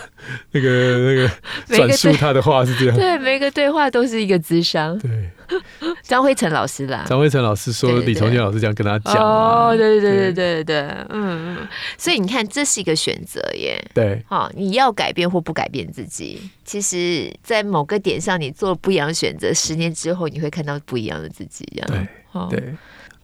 [0.52, 1.30] 那个那个
[1.76, 4.98] 转述他的话是这样，对，每个对话都是一个智商。
[5.00, 5.30] 对，
[6.04, 9.16] 张辉诚老师啦，张辉诚老师说李崇建老师这样跟他讲。
[9.16, 11.68] 哦，对对对对对对，嗯嗯。
[11.98, 13.84] 所以你看，这是一个选择耶。
[13.94, 21.68] 对，好，你要改变或不改变自己，其实，在某个点上，你做不一样的选择，十年之后你会看到不一样的自己。
[21.76, 22.76] 这样，对，对。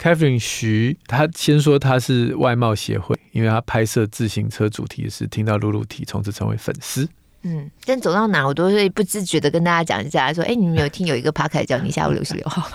[0.02, 7.06] Catherine 徐，他先说他是外貌协会，因为他拍摄自行车主题时听到露露提，从此成为粉丝。
[7.44, 12.70] 嗯，但走到哪我都会不自觉的跟大家讲一下，说：“哎、欸，你们有听有一个 Podcast 叫你下午六十六号。”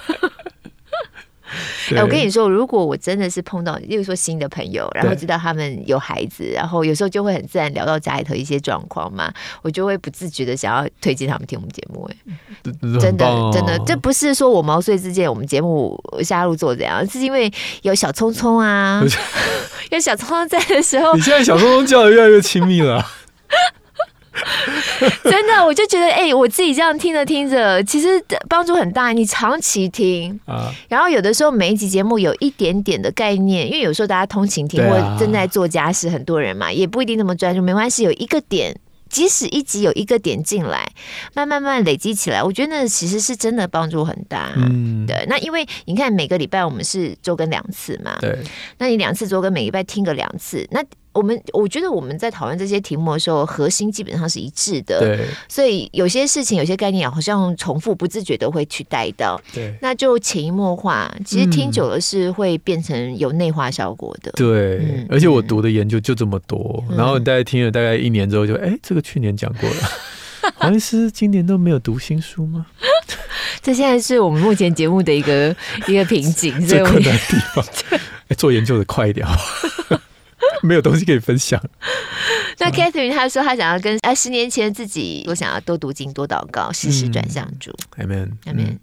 [1.94, 12.11] 哎， 我跟你说，如果我真的是碰到，例如说新的朋友，然后知道他们有孩子，然后有时候就会很自然聊到家里头一些状况嘛，我就会不自觉的想要推荐他们听我们节目。
[12.11, 12.16] 哎，
[12.98, 19.00] 真的真的，这不是说我毛遂自荐，我们节目下路做这样，是因为有小聪聪啊，
[19.92, 23.07] 有小聪聪在的时候，你现在小聪聪叫的越来越亲密了。
[25.23, 29.12] 真的，我就觉得，哎、欸，我自己这样听着听着，其实帮助很大。
[29.12, 38.77] 你长期听，啊、然后有的时候每一集节目有一点点的概念，因为有时候大家通勤听，或正在做家事，很多人嘛，也不一定那么专注，没关系，有一个点，
[39.09, 40.90] 即使一集有一个点进来，
[41.35, 44.53] 慢慢慢累积起来，我觉得那其实是真的帮助很大。
[44.57, 45.25] 嗯，对。
[45.29, 48.37] 那因为你看，每个礼拜我们是周更两次嘛，对。
[48.79, 50.83] 那你两次周更，每个礼拜听个两次，那。
[51.14, 54.98] 我们我觉得我们在讨论这些题目的时候，核心基本上是一致的。
[54.98, 59.40] 对，所以有些事情、有些概念好像重复，不自觉的会去带到。
[59.55, 64.31] 对，那就潜移默化，其实听久了是会变成有内化效果的。
[64.33, 69.77] 对，嗯、而且我读的研究就这么多，嗯、然后大概听了大概一年之后就，哎，这个去年讲过了。
[70.57, 72.66] 黄医师今年都没有读新书吗？
[73.62, 77.64] 这现在是我们目前节目的一个一个瓶颈， 最困难的地方。
[77.90, 77.98] 哎、
[78.29, 79.35] 欸，做研究的快一点好
[80.62, 81.61] 没有东西可以分享。
[82.59, 87.72] 那 Catherine 她说，她想要跟哎十年前自己，我想要多读经、多祷告，时时转向主。
[87.98, 88.78] Amen，Amen。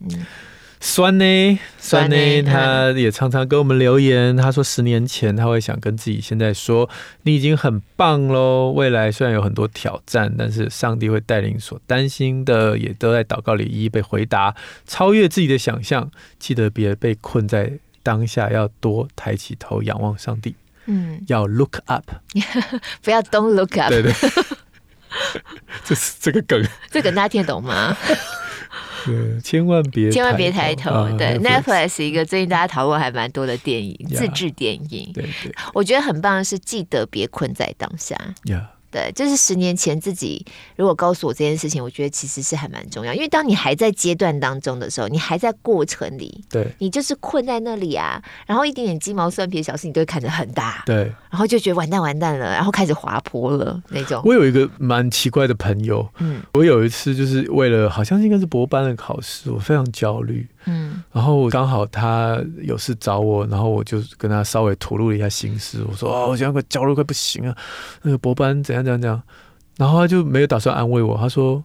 [0.84, 4.36] 酸呢，酸呢，他也常常跟我们留言。
[4.36, 6.89] 他说，十年前他会想跟自己现在说
[7.21, 8.71] ：“你已经很棒喽。
[8.71, 14.56] 未来虽然有很多挑战，但是上帝会带领所担心的，也都在祷告里一一被回答，
[14.88, 16.10] 超越自己的想象。
[16.39, 22.04] 记得别被困在当下，要多抬起头仰望上帝。”嗯，要 look up，
[23.02, 23.89] 不要 don't look up。
[23.89, 24.13] 对对，
[25.84, 27.96] 这是这个梗，这梗大家听得懂吗？
[29.06, 30.91] 对，千万别千万别抬头。
[30.91, 35.12] 啊、对，Netflix 一个最近大家讨论还蛮多的电影，自制电影。
[35.13, 38.15] 对对，我觉得很棒的是，记得别困在当下。
[38.44, 38.67] Yeah.
[38.91, 54.21] 对，就是十年前自己如果告诉我这件事情，我觉得其实是还蛮重要，因为当你还在阶段当中的时候，你还在过程里，对，你就是困在那里啊，然后一点点鸡毛蒜皮的小事，你都会看得很大，对，然后就觉得完蛋完蛋了，然后开始滑坡了那种。
[54.25, 60.47] 我有一个蛮奇怪的朋友，嗯，我有一次就是为了好像应该是博班的考试，我非常焦虑。
[60.65, 65.84] 嗯，然后刚好他有事找我，然后我就跟他稍微吐露了一下心事。
[65.89, 67.56] 我说：“哦，我现在快焦虑快不行啊，
[68.04, 69.21] 那个博班怎样怎样怎样。”
[69.78, 71.63] 然后他就没有打算安慰我，他说：“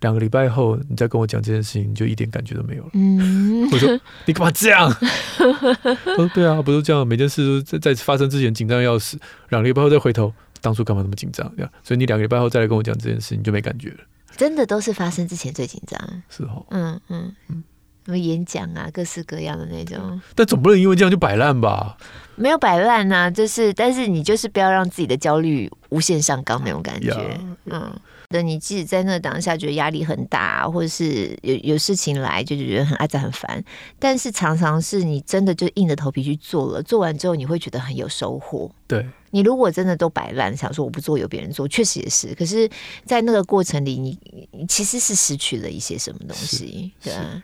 [0.00, 3.88] 两个礼拜后你再跟我讲这件事情，你就一点感觉都没有了。”嗯，我说
[4.26, 4.90] ：“你干嘛这样？”
[5.38, 10.30] 他说：“对啊，不是这样，每件事都在在发生之前紧张要死，两个礼拜后再回头，
[10.60, 11.50] 当初干嘛那么紧张？
[11.56, 13.98] 这样，所以你两个礼拜后再来跟我讲这件事，你就没感觉了。”
[14.36, 17.62] 真的都是发生之前最紧张，是哦，嗯嗯嗯。
[18.10, 21.96] 嗯什么演讲啊，各式各样的那种，但总不能因为这样就摆烂吧？
[22.34, 27.10] 没有摆烂呐，就是，但是你就是不要让自己的焦虑无限上纲那种感觉。
[27.10, 27.56] Yeah.
[27.66, 33.62] 嗯，那你即使在那当下觉得压力很大，或者是有有事情来，就觉得很阿杂很烦，
[33.98, 38.70] 但是常常是你真的就硬着头皮去做了，做完之后你会觉得很有收获。
[38.88, 42.34] 对，你如果真的都摆烂，想说我不做，由别人做，确实也是。
[42.34, 42.68] 可是，
[43.04, 44.18] 在那个过程里，你
[44.52, 47.42] 你其实是失去了一些什么东西，对啊。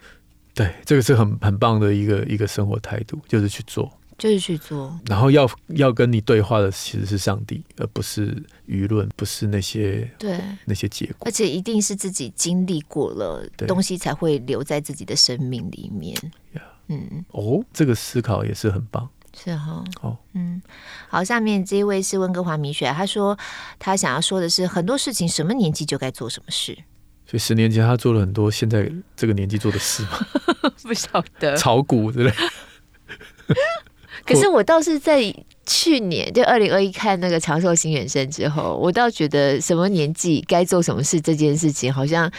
[0.56, 4.98] 对，这个是很很棒的一个一个生活态度，就是去做，就是去做。
[5.04, 11.26] 然后要要跟你对话的其实是上帝，而不是舆论，不是那些对那些结果。
[11.26, 16.16] 而且一定是自己经历过了东西，才会留在自己的生命里面。
[16.54, 16.62] Yeah.
[16.88, 19.06] 嗯，哦，这个思考也是很棒。
[19.38, 20.62] 是哈，哦，嗯，
[21.10, 23.38] 好，下面这一位是温哥华米雪，他说
[23.78, 26.78] 他想要说的是很多事情什么年纪就该做什么事。
[27.26, 30.26] 所以十年前他做了很多现在这个年纪做的事嘛，
[30.84, 32.32] 不晓得炒股之类。
[34.24, 35.22] 可是我倒是在
[35.64, 42.30] 去年就二零二一看那个长寿星远生之后，我倒觉得什么年纪该做什么事这件事情，好像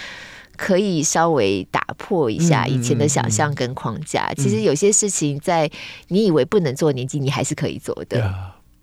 [0.58, 4.26] 可以稍微打破一下以前的想象跟框架。
[4.28, 5.70] 嗯嗯嗯、其实有些事情在
[6.10, 8.34] 你以为不能做年纪，你还是可以做的。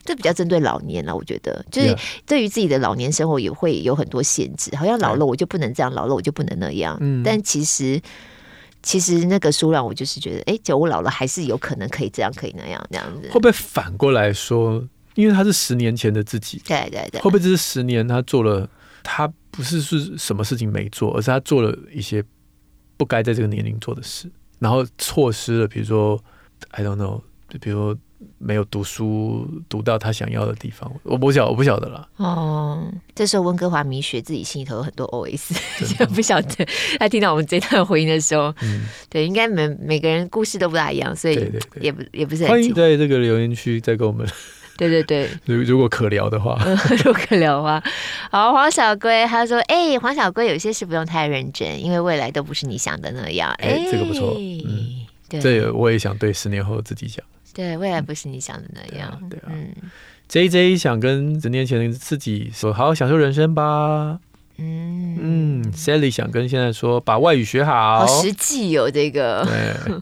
[0.04, 1.96] 这比较针对老年了，我觉得就是
[2.26, 4.74] 对于自己的老年生活也会有很多限制。
[4.76, 6.96] 好像老了我就不能这样，老了我就不能那样。
[7.00, 8.00] 嗯、但其实。
[8.86, 13.30] 其实那个书让我就是觉得，哎，就我老了还是有可能可以这样，可以那样，这样子。
[13.30, 18.68] 会不会反过来说，因为他是十年前的自己，对对对，会不会这是十年他做了，
[19.02, 22.22] 他不是是什么事情没做，而是他做了一些
[22.98, 26.22] 不该在这个年龄做的事，然后错失了，比如说
[26.72, 27.98] ，I don't know，就比如说。
[28.38, 32.08] 没有读书读到他想要的地方，我不晓我不晓得了。
[32.16, 35.54] 哦，这时候温哥华米雪自己心里头有很多 OS，
[35.96, 36.66] 就不晓得
[36.98, 42.50] 他听到我们这段回应的时候，嗯、对，应该每每个人故事都不大一样，所以也不对对对也不是很。
[42.50, 44.26] 欢迎在这个留言区再跟我们。
[44.76, 46.60] 对对对， 如如果可聊的话，
[47.04, 47.80] 如果可聊的话，
[48.28, 53.52] 好，黄小龟他说，哎、欸，黄小龟有些事不用太认真，因为未来都不是你想的那样。
[53.58, 57.24] 哎、欸，这个不错，嗯，对，这个我也想对十年后自己讲。
[57.54, 59.16] 对，未来不是你想的那样。
[59.22, 59.68] 嗯、对啊，嗯
[60.28, 64.18] ，J J 想跟十年前的自己说，好好享受人生吧。
[64.56, 68.06] 嗯嗯，Sally 想跟现在说，把外语学好。
[68.06, 69.46] 好实际有、哦、这个。
[69.46, 69.94] 对，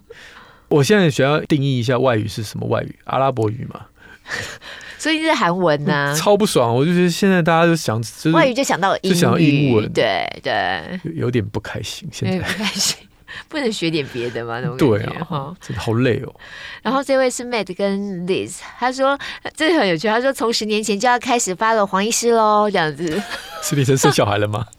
[0.68, 3.86] 我现在想要定义一下外语是什么外语，阿拉伯语嘛。
[4.98, 6.74] 所以是韩文呐、啊， 超不爽。
[6.74, 12.08] 我就觉得现在大家就想，就是、外语就想到英语，就想到英文，对对有，有点不开心。
[12.12, 12.96] 现在不开心。
[13.48, 14.60] 不能学点别的吗？
[14.60, 16.34] 那种对啊，真的好累哦。
[16.82, 19.18] 然后这位是 Matt 跟 Liz，他说
[19.56, 20.08] 这很有趣。
[20.08, 23.22] 他说从十年前就要开始 follow 黄医师喽，这样子。
[23.62, 24.66] 是你生生小孩了吗？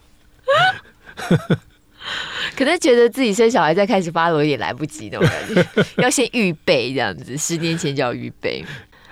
[2.54, 7.36] 可能觉得自己生小孩再开始 follow 也来不及那种感觉，要先预备这样子。
[7.36, 8.64] 十年前就要预备。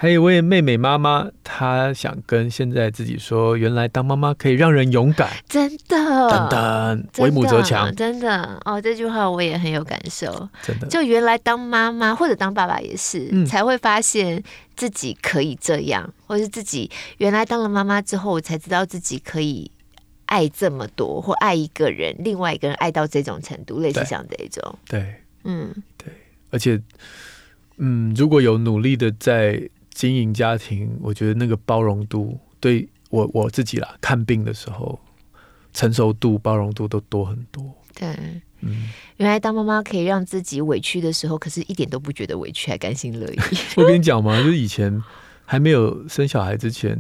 [0.03, 6.28] 还有一位妹妹妈妈，她想跟现在自己说：原来当妈妈可以让人勇敢，真的。
[6.28, 8.82] 等等，为母则强，真的哦。
[8.82, 10.88] 这句话我也很有感受，真的。
[10.88, 14.42] 就原来当妈妈或者当爸爸也是，嗯、才会发现
[14.74, 19.70] 自己可以这样，或是自己原来当了妈妈之后，我才知道自己可以
[20.26, 24.76] 爱这么多，或爱一个人，另外一个人爱到这种程度，类似像这种。
[24.88, 26.12] 对，嗯，对。
[26.50, 26.82] 而且，
[27.76, 29.62] 嗯，如果有努力的在。
[29.93, 34.99] 经营家庭，我觉得那个包容度对我我自己啦，看病的时候，
[35.72, 37.64] 成熟度、包容度都多很多。
[37.95, 38.09] 对，
[38.61, 38.88] 嗯，
[39.18, 43.38] 原来当妈妈可以让自己委屈的时候，可是一点都不觉得委屈，还甘心乐意。
[43.76, 45.03] 我跟你讲嘛，就是以前
[45.45, 46.99] 还没有生小孩之前，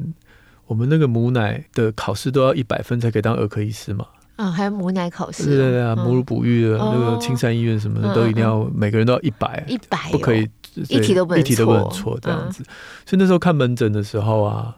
[0.66, 4.06] 我们那个母奶的考试都要一百分才可以当儿科医师嘛。
[4.36, 10.48] 啊、哦，还有母奶考试、哦，对对对啊，母乳哺育的那个青山医院什么的，哦、都一定要、嗯、每个人都要一百，一百不可以。
[10.88, 12.62] 一题都不能错，一题都不能错，这样子。
[12.62, 12.72] 嗯、
[13.06, 14.76] 所以那时候看门诊的时候啊，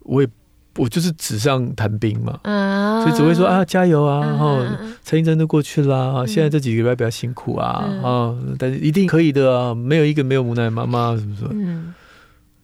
[0.00, 0.28] 我也
[0.76, 4.62] 我就是纸上谈兵嘛，嗯、所以只会说啊加油啊，然后
[5.04, 11.50] 陈医生都过去了，嗯、现在这几个礼拜比较辛苦啊，啊、嗯，但是一定可以的啊，没有一个没有母奶妈妈什么什么。
[11.54, 11.94] 嗯、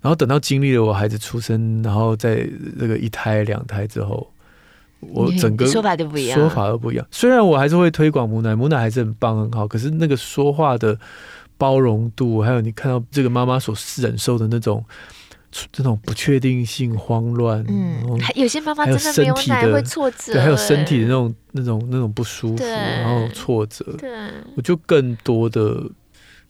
[0.00, 2.46] 然后等到经历了我孩子出生，然后在
[2.78, 4.30] 这个一胎两胎之后，
[5.00, 7.06] 我整个说法都不一样，说法都不一样。
[7.10, 10.98] 虽然我还是会推广母奶，母奶还是很棒很好，可是那个说话的。
[11.62, 14.84] 包容度，还有你看到这个妈妈所忍受的那种
[15.70, 24.10] 这种不确定性、慌乱，嗯，还有些妈妈真的没有奶会挫折，对，还有身体的那种、那种、那种不舒服，然后挫折，对，
[24.56, 25.80] 我就更多的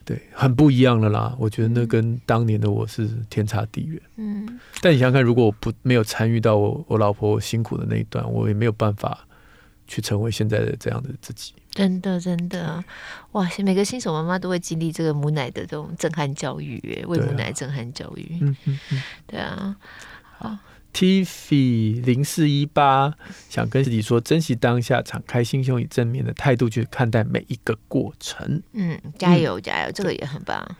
[0.03, 1.37] 对，很不一样了啦。
[1.39, 4.59] 我觉得那跟当年的我是天差地远，嗯。
[4.81, 9.27] 但你想想看，如果我不没有参与到我我老婆辛苦的那一段，我也没有办法
[9.87, 11.53] 去成为现在的这样的自己。
[11.70, 12.85] 真的，真的，
[13.33, 13.49] 哇！
[13.64, 19.76] 每个新手妈妈都会经历这个母奶的这种震撼教育，哎，喂母奶震撼教育，嗯嗯嗯，对啊。
[20.39, 20.59] 好
[20.93, 23.14] ，Tiffy 零四一八
[23.49, 28.62] 想跟自己说，珍惜当下，敞开心胸，以正面的态度去看待每一个过程。
[28.72, 30.76] 嗯，加油，加油，嗯、这个也很棒。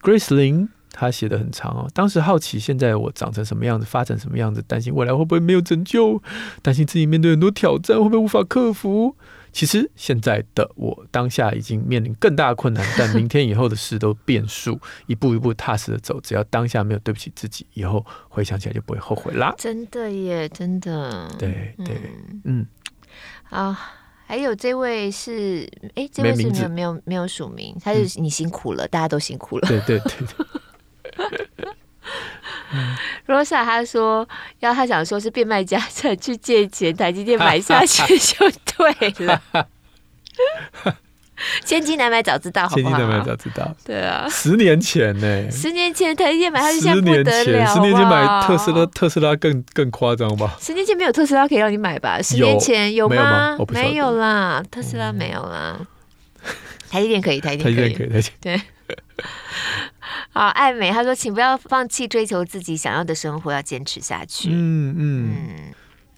[0.00, 0.68] Grace 林。
[0.92, 6.22] 他写的很长哦，当时好奇现在我长成什么样子，发展什么样子，担心未来会不会没有拯救，
[6.62, 9.16] 担心自己面对很多挑战会不会无法克服。
[9.50, 19.54] 其实现在的我当下已经面临更大的困难，但明天以后的事都变数，一步一步踏实的走，只要当下没有对不起自己，以后回想起来就不会后悔啦。
[19.56, 21.28] 真的耶，真的。
[21.38, 21.96] 对对，
[22.44, 22.66] 嗯，嗯
[23.44, 23.74] 好，
[24.26, 29.66] 还有这位是，哎，这位是没有没有没有署名，他是你辛苦了，嗯、大家都辛苦了。
[29.66, 30.12] 对对对。
[30.18, 30.57] 罗
[33.44, 34.26] 莎他说
[34.60, 39.40] 要他想说是变卖家产去借钱，台积电买下去就对了。
[41.64, 42.84] 千金难买早知道，好不好？
[42.84, 43.72] 千金难买早知道。
[43.84, 45.48] 对啊，十年前呢？
[45.50, 47.66] 十年前台积电买下去，现在不得了。
[47.72, 50.56] 十年前买特斯拉，特斯拉更更夸张吧？
[50.60, 52.20] 十年前没有特斯拉可以让你买吧？
[52.20, 53.56] 十年前有吗？
[53.68, 55.78] 没有啦，特斯拉没有啦。
[56.90, 58.62] 台积电可以，台积电可以，台积电对。
[60.32, 64.48] 好，爱美他说，请不要放弃追求自己想要的生活，要坚持下去。
[64.52, 65.30] 嗯嗯。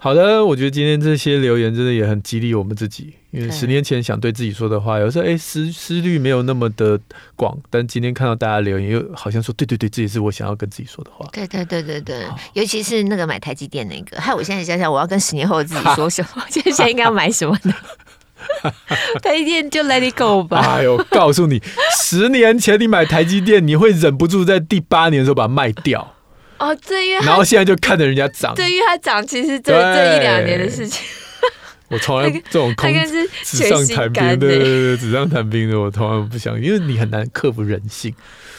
[0.02, 6.98] 好的，我觉得今天这些留言真的也很激励我们自己，因为十年前想对自己说的话，有时候哎思思虑没有那么的
[7.36, 11.28] 广，但今天看到大家留言，又好像说对对对，这也是我想要跟自己说的话。
[11.34, 16.42] 对对对对对，尤其是那个买台积电那个，害我现在想想，我要跟十年后的自己说什么？
[16.48, 17.74] 现在应该要买什么呢？
[19.22, 20.58] 台积电就 Let it go 吧。
[20.60, 21.62] 哎呦，告诉你，
[21.96, 26.14] 十年前你买台积电，你会忍不住在第八年的时候把它卖掉。
[26.58, 31.06] 哦，这，因为然后现在就看着人家涨，对，因为它涨，其实这这一两年的事情。
[31.88, 38.14] 我从来这种空 是纸上谈兵，对对对，纸上谈兵的，我从来不相信，因为你很难克服人性，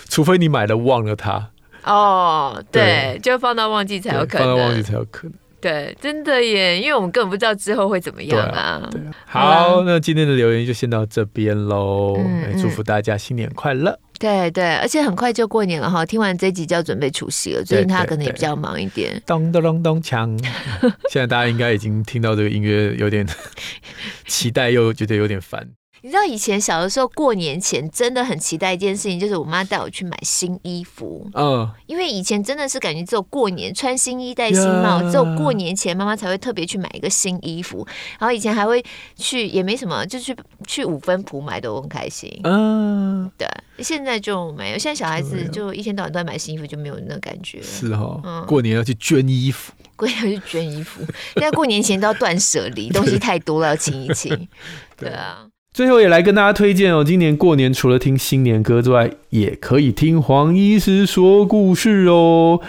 [0.09, 1.49] 除非你买了忘了它。
[1.83, 5.33] 哦，对，就放到忘记才有可能，放到忘记才有可能。
[5.61, 8.89] 对，真的耶，因为我们根本不知道之后会怎么样啊。
[8.91, 12.19] 对啊，好，那今天的留言就先到这边喽。
[12.59, 13.97] 祝福大家新年快乐。
[14.19, 17.63] 对对，而且很快就过年了哈，听完这集就要准备除夕了。
[17.63, 19.19] 最近他可能也比较忙一点。
[19.25, 20.37] 咚咚咚咚锵！
[21.09, 23.27] 现在大家应该已经听到这个音乐，有点
[24.27, 25.67] 期待，又觉得有点烦。
[26.03, 31.29] 你知道以前小的时候过年前真的很期待一件事情，就是我妈带我去买新衣服。
[31.33, 37.85] 嗯，因为以前真的是感觉只有过年穿新衣戴新帽，只有过年前妈妈才会特别去买一个新衣服。
[38.19, 38.83] 然后以前还会
[39.15, 40.35] 去，也没什么，就去
[40.67, 42.27] 去五分埔买都很开心。
[42.43, 43.47] 嗯，对，
[43.83, 44.77] 现在就没有。
[44.79, 47.61] 现在小孩子就一天到晚都在买新衣服，就没有那感觉。
[47.61, 51.01] 是哈，嗯，过年要去捐衣服，过年要去捐衣服。
[51.35, 54.47] 现在过年前都要断舍离， 东西太多了，要清一清。
[54.97, 55.45] 对啊。
[55.73, 62.59] 最后也来跟大家推荐哦，今年过年除了听新年歌之外，也可以听黄医师说故事哦。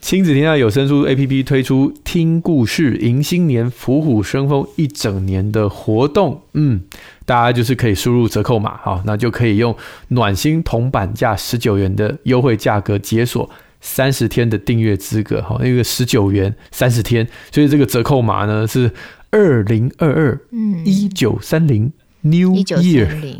[0.00, 6.82] 亲子天下有声书 APP 推出听故事迎新年、虎虎生风一整年的活动，嗯，
[7.26, 9.76] 大家就是可以输入折扣码，好，那就可以用
[10.08, 13.50] 暖心铜板价十九元的优惠价格解锁
[13.80, 18.88] 三十天的订阅资格，好，那个十九元三十天，所以这个折扣码呢是
[19.30, 21.92] 二零二二嗯一九三零。
[22.22, 23.36] New Year，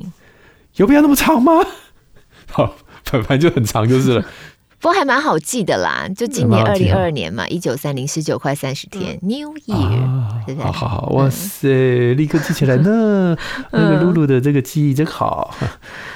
[0.77, 1.65] 有必要那么长吗？
[2.51, 4.25] 好，反正就很长就是了。
[4.81, 13.37] 不过还蛮好记的啦，就今年二零二二年嘛，一九三零十九块三十天，New Year，好好好，哇塞，立刻记起来呢。
[13.71, 15.55] 那个露露的这个记忆真好。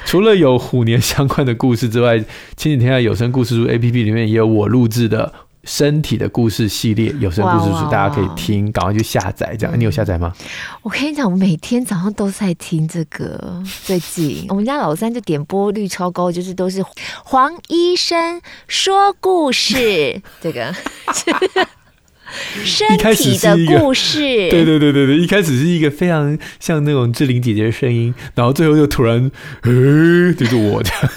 [0.05, 2.19] 除了有虎年相关的故事之外，
[2.57, 5.33] 前几天在有声故事书 APP 里面也有我录制的。
[5.67, 9.55] 身体的故事系列有声故事书，大家可以听，赶快去下载。
[9.59, 10.33] 这样，你有下载吗？
[10.81, 13.63] 我跟你讲，我每天早上都在听这个。
[13.85, 16.83] 最近我们家老三就点播率超高，就是都是
[17.25, 20.23] 黄医生说故事。
[20.41, 20.73] 这个
[22.65, 29.31] 身体的故事，对对对对对，一开始是一个非常像那种志玲姐姐的声音，然后最后又突然，
[29.63, 31.11] 呃，就是我这样。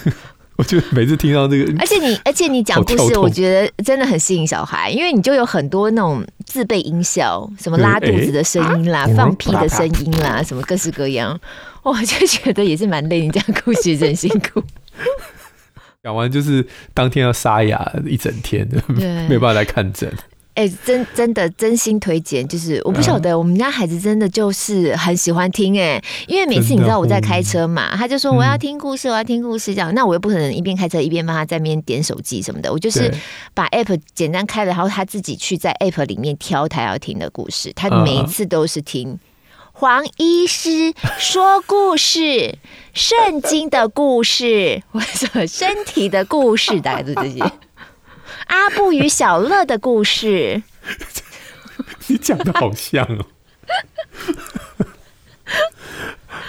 [0.59, 11.39] 我就每次听到这个，而且你， 而且你讲故事，我觉得真的很吸引小孩，因为你就有很多那种自备音效，什么拉肚子的声音啦，放屁的声音啦，什么各式各样，
[11.81, 13.21] 我就觉得也是蛮累。
[13.21, 14.61] 你讲故事真辛苦，
[16.03, 18.67] 讲完就是当天要沙哑一整天，
[19.29, 20.11] 没有办法来看诊。
[20.59, 33.09] 哎、欸，真真的真心推荐，就是我不晓得我们家孩子真的就是很喜欢听哎、欸，因为每次你知道我在开车嘛，他就说我要听故事，我要听故事这样，那我又不可能一边开车一边帮他在那边点手机什么的，我就是
[33.53, 39.17] 把 app 简单开了，然后他自己去在 app 里面挑他要听的故事，他每一次都是听
[39.71, 42.57] 黄医师说故事、
[42.93, 47.39] 圣经的故事，或者身体的故事，大概就这些。
[48.49, 50.61] 阿布与小乐的故事，
[52.07, 53.25] 你讲的好像哦。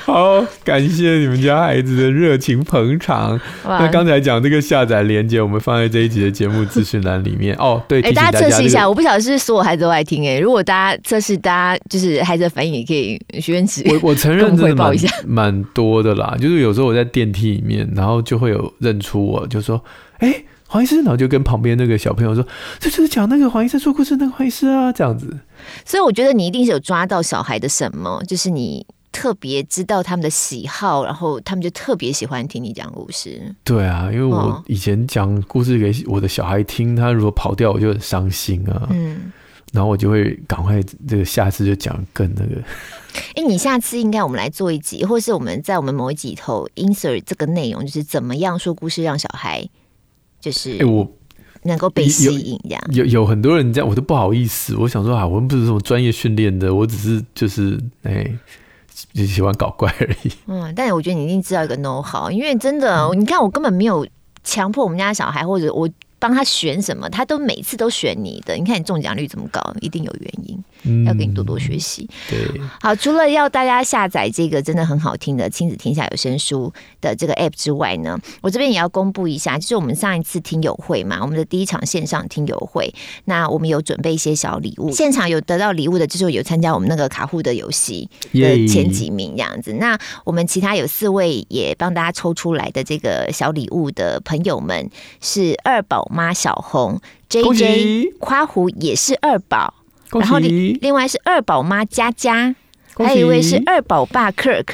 [0.05, 3.39] 好，感谢你们家孩子的热情捧场。
[3.65, 7.55] 那刚才讲这个下载连接，我们放在这一集的节目资讯栏里面。
[7.57, 10.39] 哦，对，哎，大家测试一下，我不晓得是所有孩子都爱听哎。
[10.41, 13.85] 如果大家测试，大家就是孩子的反应，也可以许愿池。
[13.87, 14.97] 我我承认真的蛮
[15.27, 19.81] 蛮多的啦，就是有时候我在电梯里面，然后就会有认出我，就说，
[20.19, 20.43] 哎。
[20.73, 22.47] 黄医师，然后就跟旁边那个小朋友说
[22.79, 25.37] ：“这就是讲那个黄医生说故事那个黄医师啊，这样子。”
[25.85, 33.53] 所以我觉得你一定是有抓到小孩的什么，就是你特别知道他们的喜好，然后他们就特别喜欢听你讲故事。
[33.65, 38.87] 对啊，因为我以前讲故事给我的小孩听，他如果跑掉，我就很伤心啊。
[38.91, 39.33] 嗯，
[39.73, 42.63] 然后我就会赶快这个下次就讲更那个。
[43.35, 49.69] 哎，你下次应该我们来做一集，或是我们在我们某一集头 insert 这个内容，就是怎么样说故事让小孩
[50.41, 51.09] 就是哎我
[51.63, 52.83] 能够被吸引这样。
[52.93, 54.75] 有有，有很多人这样，我都不好意思。
[54.77, 58.31] 我想说啊，我们不是什么专业训练的，我只是就是哎。
[59.15, 60.31] 就喜欢搞怪而已。
[60.47, 64.07] 嗯，但是我觉得你一定知道一个 know how，因为真的，你看我根本没有
[64.45, 65.89] 强迫我们家小孩，或者我。
[66.21, 68.55] 帮他选什么，他都每次都选你的。
[68.55, 70.63] 你看你中奖率这么高，一定有原因。
[70.83, 72.09] 嗯、要给你多多学习。
[72.29, 72.39] 对，
[72.81, 82.95] 好，除了要大家下载这个真的很好听的《亲子天下有声书》的这个 App 之外呢，我这边也要公布一下，就是我们上一次听友会嘛，我们的第一场线上听友会，
[83.25, 89.73] 那我们有准备一些小礼物，现场有得到礼物的，就是有参加我们那个卡户的游戏的前几名这样子。
[89.75, 94.91] 那我们其他有四位也帮大家抽出来的这个小礼物的朋友们
[95.21, 99.73] 是二宝妈小红，J J 夸胡也是二宝，
[100.11, 102.55] 然后另另外是二宝妈佳佳，
[102.97, 104.67] 还有一位是二宝爸 Kirk，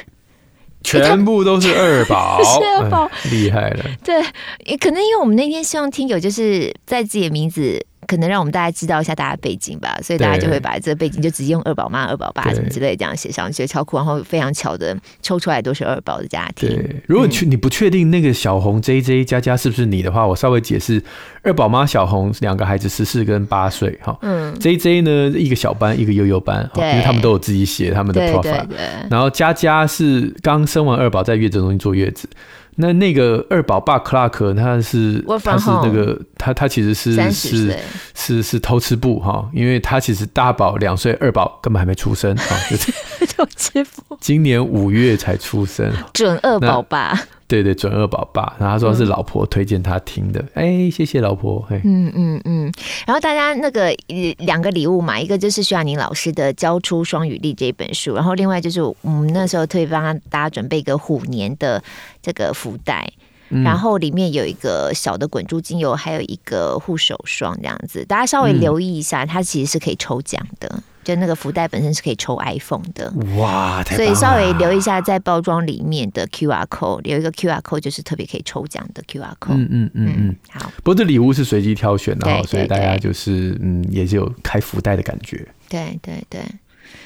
[0.82, 3.84] 全部都是二宝，是二宝，厉害了。
[4.02, 4.24] 对，
[4.64, 7.84] 也可能因为我们那天希望听友就是在自己的名字。
[8.06, 13.96] 可能让我们大家知道一下大家背景吧，所以大家就会把这个背景就直接用二宝妈、二宝爸什么之类这样写上去，超酷。
[13.96, 16.68] 然后非常巧的抽出来都是二宝的家庭。
[16.68, 21.02] 对，如果你你不确定那个小红 J J 佳佳是不是你的话，我稍微解释：
[21.42, 28.66] 二宝妈小红两个孩子十四跟八岁哈，嗯，J J 呢一个小班一个幼幼班，因为他们都有自己写他们的 profile。
[29.10, 32.28] 然后佳佳是刚生完二宝在月子中心坐月子。
[32.76, 37.78] 那那个二宝爸 Clark 他是他是那个他他其实是是
[38.14, 42.92] 是是偷吃布哈，因为他其实大宝两岁，二宝根本还没出生啊，就是
[43.36, 44.16] 偷吃布。
[44.20, 47.18] 今年五月才出生，准二宝爸。
[47.48, 52.72] 对对，准二宝爸，然后他说是老婆推荐他听的，哎、嗯，谢谢老婆，嘿，嗯嗯嗯，
[53.06, 53.94] 然后大家那个
[54.38, 61.82] 两个礼物嘛，一个就是徐雅宁老师的《教出双语力》这本书，然后另外就是我们那时候特别帮大家准备一个虎年的
[62.20, 63.08] 这个福袋，
[63.50, 70.82] 嗯、然后里面有一个小的滚珠精油，还有一个护手霜这样子，大家稍微留意一下，嗯、它其实是可以抽奖的。
[71.06, 73.80] 就那个福袋本身是可以抽 iPhone 的，哇！
[73.84, 79.54] 所以稍微留意一下，在包装里面的 QR code 有一个 QR code，就是特别可以抽奖的 QR code。
[79.54, 80.68] 嗯嗯嗯嗯，好。
[80.78, 85.46] 不过这礼物是随机挑选的，哦，所以大家就是嗯，也是有开福袋的感觉。
[85.68, 86.40] 对对对，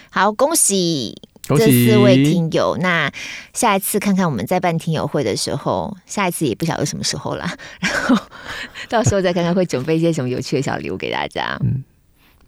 [0.08, 2.78] 好，恭喜这四位听友。
[2.80, 3.12] 那
[3.52, 7.46] 下一次看看我们在办听友会的时候，下一次也不晓得什么时候了，
[7.80, 8.16] 然后
[8.88, 11.58] 到时候再看看会准备一些什么有趣的小礼物给大家。
[11.60, 11.84] 嗯。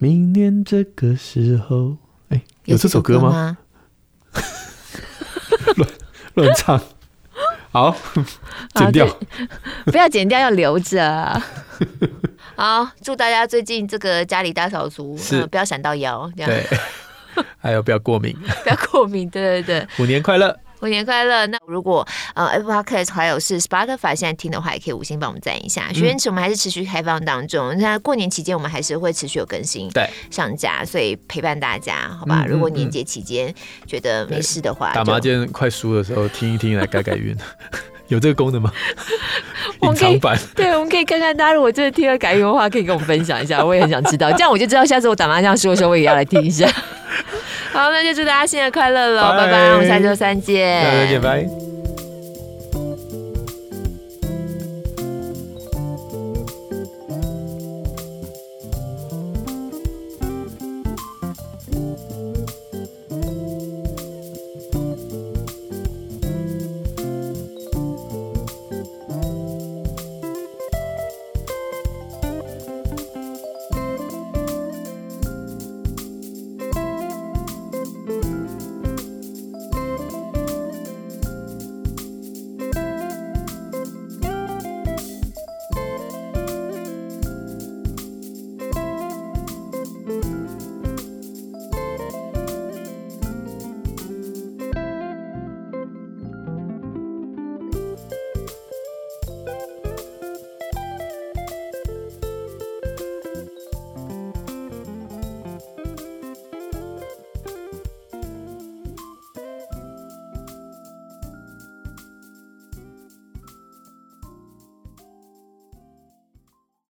[0.02, 1.96] 明年这个时候，
[2.30, 3.56] 哎、欸，有这首歌吗？
[5.76, 5.88] 乱
[6.34, 6.82] 乱唱，
[7.70, 7.96] 好，
[8.74, 9.06] 剪掉，
[9.84, 11.40] 不要剪掉，要留着。
[12.56, 16.50] 好，祝大家最近这个家里大扫除，是、呃、不要闪到腰，这样。
[16.50, 16.66] 对，
[17.62, 20.58] 还有不要过敏，不要过敏，对对对，虎年快乐。
[20.86, 21.46] 新年快乐！
[21.46, 25.92] 那如果呃 Apple Podcast 还有是 Spotify 现在听的话，也可以五星帮我们赞一下。
[25.92, 32.42] 学员池我们还是持续开放当中，那、嗯、过年期间我们还是会持续有更新，对，上架，所以陪伴大家，好吧？
[32.42, 33.54] 嗯嗯嗯，如果年节期间
[33.86, 37.36] 觉得没事的话，打麻将快输的时候听一听来改改运，
[38.08, 38.72] 有这个功能吗？
[39.82, 46.68] 隐藏版， 对，我们可以看看大家如果真的听了改运的话，可以跟我们分享一下，我也很想知道，这样我就知道下次我打麻将输的时候，我也要来听一下。
[47.72, 50.84] 好，那就祝大家新年快乐了，拜拜，我们下周三见。
[50.84, 51.71] 再见，拜。